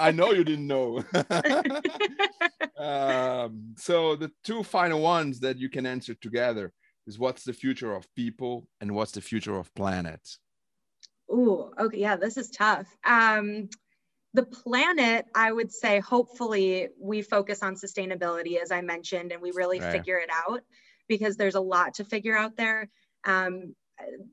I 0.00 0.10
know 0.10 0.32
you 0.32 0.42
didn't 0.42 0.66
know. 0.66 1.04
um, 2.78 3.74
so 3.76 4.16
the 4.16 4.32
two 4.42 4.62
final 4.62 5.00
ones 5.00 5.40
that 5.40 5.58
you 5.58 5.68
can 5.68 5.86
answer 5.86 6.14
together 6.14 6.72
is 7.06 7.18
what's 7.18 7.44
the 7.44 7.52
future 7.52 7.94
of 7.94 8.12
people 8.16 8.66
and 8.80 8.92
what's 8.92 9.12
the 9.12 9.20
future 9.20 9.56
of 9.56 9.72
planet. 9.74 10.36
Ooh, 11.30 11.70
okay, 11.78 11.98
yeah, 11.98 12.16
this 12.16 12.36
is 12.36 12.50
tough. 12.50 12.86
Um, 13.04 13.68
the 14.36 14.44
planet, 14.44 15.24
I 15.34 15.50
would 15.50 15.72
say, 15.72 15.98
hopefully 15.98 16.88
we 17.00 17.22
focus 17.22 17.62
on 17.62 17.74
sustainability, 17.74 18.60
as 18.60 18.70
I 18.70 18.82
mentioned, 18.82 19.32
and 19.32 19.40
we 19.40 19.50
really 19.54 19.80
right. 19.80 19.90
figure 19.90 20.18
it 20.18 20.28
out 20.30 20.60
because 21.08 21.38
there's 21.38 21.54
a 21.54 21.60
lot 21.60 21.94
to 21.94 22.04
figure 22.04 22.36
out 22.36 22.54
there. 22.54 22.90
Um, 23.24 23.74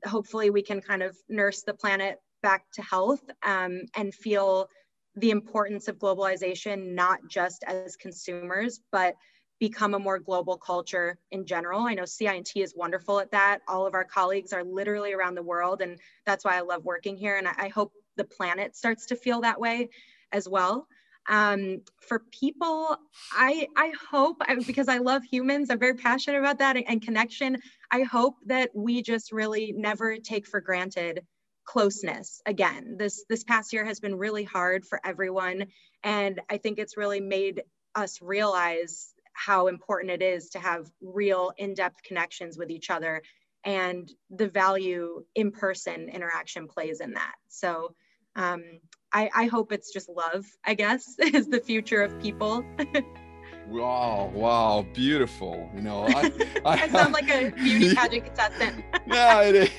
hopefully, 0.04 0.50
we 0.50 0.60
can 0.60 0.82
kind 0.82 1.02
of 1.02 1.16
nurse 1.30 1.62
the 1.62 1.72
planet 1.72 2.18
back 2.42 2.64
to 2.74 2.82
health 2.82 3.22
um, 3.46 3.80
and 3.96 4.14
feel 4.14 4.68
the 5.16 5.30
importance 5.30 5.88
of 5.88 5.98
globalization, 5.98 6.94
not 6.94 7.20
just 7.26 7.64
as 7.66 7.96
consumers, 7.96 8.80
but 8.92 9.14
become 9.58 9.94
a 9.94 9.98
more 9.98 10.18
global 10.18 10.58
culture 10.58 11.16
in 11.30 11.46
general. 11.46 11.80
I 11.80 11.94
know 11.94 12.04
CI&T 12.04 12.60
is 12.60 12.74
wonderful 12.76 13.20
at 13.20 13.30
that. 13.30 13.60
All 13.68 13.86
of 13.86 13.94
our 13.94 14.04
colleagues 14.04 14.52
are 14.52 14.64
literally 14.64 15.14
around 15.14 15.36
the 15.36 15.42
world, 15.42 15.80
and 15.80 15.98
that's 16.26 16.44
why 16.44 16.58
I 16.58 16.60
love 16.60 16.84
working 16.84 17.16
here. 17.16 17.38
And 17.38 17.48
I, 17.48 17.68
hope 17.68 17.92
the 18.16 18.24
planet 18.24 18.76
starts 18.76 19.06
to 19.06 19.16
feel 19.16 19.42
that 19.42 19.60
way 19.60 19.90
as 20.32 20.48
well. 20.48 20.86
Um, 21.26 21.80
for 22.06 22.18
people 22.18 22.98
i 23.32 23.66
i 23.78 23.94
hope 24.10 24.42
because 24.66 24.88
i 24.88 24.98
love 24.98 25.22
humans 25.24 25.70
i'm 25.70 25.78
very 25.78 25.94
passionate 25.94 26.38
about 26.38 26.58
that 26.58 26.76
and, 26.76 26.84
and 26.86 27.00
connection 27.00 27.62
i 27.90 28.02
hope 28.02 28.34
that 28.44 28.68
we 28.74 29.00
just 29.00 29.32
really 29.32 29.72
never 29.74 30.18
take 30.18 30.46
for 30.46 30.60
granted 30.60 31.22
closeness 31.64 32.42
again. 32.46 32.96
This 32.98 33.24
this 33.28 33.44
past 33.44 33.72
year 33.72 33.84
has 33.84 34.00
been 34.00 34.16
really 34.16 34.44
hard 34.44 34.84
for 34.84 35.00
everyone 35.04 35.66
and 36.02 36.40
i 36.50 36.58
think 36.58 36.78
it's 36.78 36.96
really 36.96 37.20
made 37.20 37.62
us 37.94 38.20
realize 38.20 39.12
how 39.32 39.66
important 39.66 40.12
it 40.12 40.22
is 40.22 40.50
to 40.50 40.58
have 40.58 40.90
real 41.00 41.52
in-depth 41.58 42.02
connections 42.02 42.56
with 42.56 42.70
each 42.70 42.90
other 42.90 43.22
and 43.64 44.12
the 44.30 44.48
value 44.48 45.24
in-person 45.34 46.08
interaction 46.08 46.68
plays 46.68 47.00
in 47.00 47.12
that 47.12 47.34
so 47.48 47.94
um, 48.36 48.62
I, 49.12 49.30
I 49.34 49.46
hope 49.46 49.72
it's 49.72 49.92
just 49.92 50.08
love, 50.08 50.44
I 50.64 50.74
guess, 50.74 51.16
is 51.18 51.48
the 51.48 51.60
future 51.60 52.02
of 52.02 52.20
people. 52.20 52.64
wow, 53.68 54.30
wow, 54.34 54.84
beautiful. 54.92 55.70
You 55.74 55.82
know, 55.82 56.06
I, 56.08 56.32
I, 56.64 56.82
I 56.82 56.88
sound 56.88 57.12
like 57.12 57.30
a 57.30 57.50
beauty 57.50 57.94
pageant 57.94 58.26
contestant. 58.26 58.84
yeah, 59.06 59.42
it 59.42 59.54
is. 59.54 59.70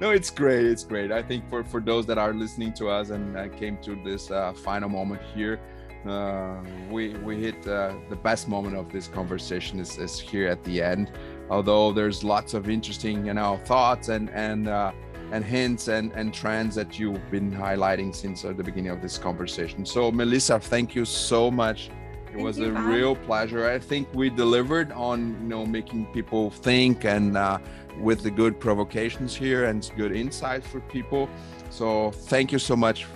no, 0.00 0.10
it's 0.10 0.30
great. 0.30 0.66
It's 0.66 0.82
great. 0.82 1.12
I 1.12 1.22
think 1.22 1.48
for, 1.48 1.62
for 1.62 1.80
those 1.80 2.04
that 2.06 2.18
are 2.18 2.34
listening 2.34 2.72
to 2.74 2.88
us 2.88 3.10
and 3.10 3.36
uh, 3.36 3.48
came 3.48 3.78
to 3.82 3.96
this 4.04 4.30
uh, 4.30 4.52
final 4.52 4.88
moment 4.88 5.22
here, 5.34 5.60
uh, 6.04 6.62
we 6.90 7.14
we 7.18 7.40
hit 7.40 7.66
uh, 7.66 7.92
the 8.08 8.16
best 8.16 8.48
moment 8.48 8.76
of 8.76 8.92
this 8.92 9.08
conversation 9.08 9.80
is, 9.80 9.98
is 9.98 10.18
here 10.18 10.48
at 10.48 10.62
the 10.64 10.82
end. 10.82 11.10
Although 11.50 11.92
there's 11.92 12.24
lots 12.24 12.54
of 12.54 12.68
interesting, 12.68 13.26
you 13.26 13.34
know, 13.34 13.60
thoughts 13.64 14.08
and 14.08 14.30
and 14.30 14.68
uh, 14.68 14.92
and 15.32 15.44
hints 15.44 15.88
and, 15.88 16.12
and 16.12 16.32
trends 16.32 16.74
that 16.76 16.98
you've 16.98 17.30
been 17.30 17.50
highlighting 17.50 18.14
since 18.14 18.44
uh, 18.44 18.52
the 18.52 18.62
beginning 18.62 18.90
of 18.90 19.02
this 19.02 19.18
conversation. 19.18 19.84
So, 19.84 20.10
Melissa, 20.12 20.60
thank 20.60 20.94
you 20.94 21.04
so 21.04 21.50
much. 21.50 21.88
It 21.88 22.32
thank 22.32 22.44
was 22.44 22.58
you, 22.58 22.70
a 22.70 22.72
Bob. 22.72 22.86
real 22.86 23.16
pleasure. 23.16 23.68
I 23.68 23.78
think 23.78 24.08
we 24.14 24.30
delivered 24.30 24.92
on 24.92 25.36
you 25.42 25.48
know 25.48 25.66
making 25.66 26.06
people 26.06 26.50
think 26.50 27.04
and 27.04 27.36
uh, 27.36 27.58
with 28.00 28.22
the 28.22 28.30
good 28.30 28.60
provocations 28.60 29.34
here 29.34 29.64
and 29.64 29.90
good 29.96 30.12
insights 30.12 30.66
for 30.66 30.80
people. 30.80 31.28
So, 31.70 32.10
thank 32.10 32.52
you 32.52 32.58
so 32.58 32.76
much 32.76 33.06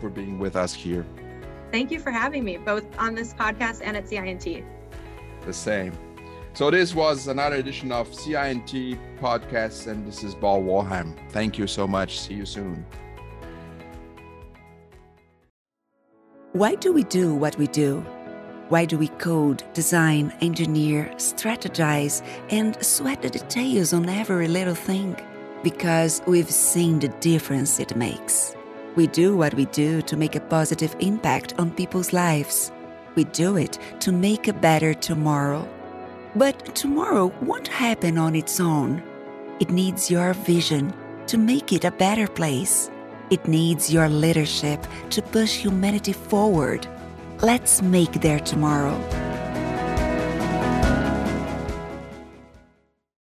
for 0.00 0.10
being 0.10 0.38
with 0.38 0.56
us 0.56 0.74
here. 0.74 1.06
Thank 1.70 1.90
you 1.90 1.98
for 1.98 2.12
having 2.12 2.44
me, 2.44 2.56
both 2.56 2.84
on 2.98 3.14
this 3.14 3.34
podcast 3.34 3.80
and 3.82 3.96
at 3.96 4.08
CI&T. 4.08 4.62
The 5.44 5.52
same. 5.52 5.92
So 6.54 6.70
this 6.70 6.94
was 6.94 7.26
another 7.26 7.56
edition 7.56 7.90
of 7.90 8.08
CI&T 8.16 8.96
podcast, 9.20 9.88
and 9.88 10.06
this 10.06 10.22
is 10.22 10.36
Paul 10.36 10.62
Walheim. 10.62 11.12
Thank 11.30 11.58
you 11.58 11.66
so 11.66 11.88
much. 11.88 12.20
See 12.20 12.34
you 12.34 12.46
soon. 12.46 12.86
Why 16.52 16.76
do 16.76 16.92
we 16.92 17.02
do 17.02 17.34
what 17.34 17.58
we 17.58 17.66
do? 17.66 18.06
Why 18.68 18.84
do 18.84 18.96
we 18.96 19.08
code, 19.08 19.64
design, 19.74 20.32
engineer, 20.42 21.10
strategize, 21.16 22.24
and 22.50 22.80
sweat 22.84 23.22
the 23.22 23.30
details 23.30 23.92
on 23.92 24.08
every 24.08 24.46
little 24.46 24.76
thing? 24.76 25.16
Because 25.64 26.22
we've 26.24 26.48
seen 26.48 27.00
the 27.00 27.08
difference 27.18 27.80
it 27.80 27.96
makes. 27.96 28.54
We 28.94 29.08
do 29.08 29.36
what 29.36 29.54
we 29.54 29.64
do 29.66 30.02
to 30.02 30.16
make 30.16 30.36
a 30.36 30.40
positive 30.40 30.94
impact 31.00 31.54
on 31.58 31.72
people's 31.72 32.12
lives. 32.12 32.70
We 33.16 33.24
do 33.24 33.56
it 33.56 33.76
to 33.98 34.12
make 34.12 34.46
a 34.46 34.52
better 34.52 34.94
tomorrow 34.94 35.68
but 36.36 36.74
tomorrow 36.74 37.32
won't 37.42 37.68
happen 37.68 38.18
on 38.18 38.34
its 38.34 38.60
own. 38.60 39.02
It 39.60 39.70
needs 39.70 40.10
your 40.10 40.34
vision 40.34 40.92
to 41.26 41.38
make 41.38 41.72
it 41.72 41.84
a 41.84 41.90
better 41.90 42.26
place. 42.26 42.90
It 43.30 43.46
needs 43.48 43.92
your 43.92 44.08
leadership 44.08 44.86
to 45.10 45.22
push 45.22 45.56
humanity 45.56 46.12
forward. 46.12 46.86
Let's 47.40 47.82
make 47.82 48.20
their 48.20 48.40
tomorrow. 48.40 49.33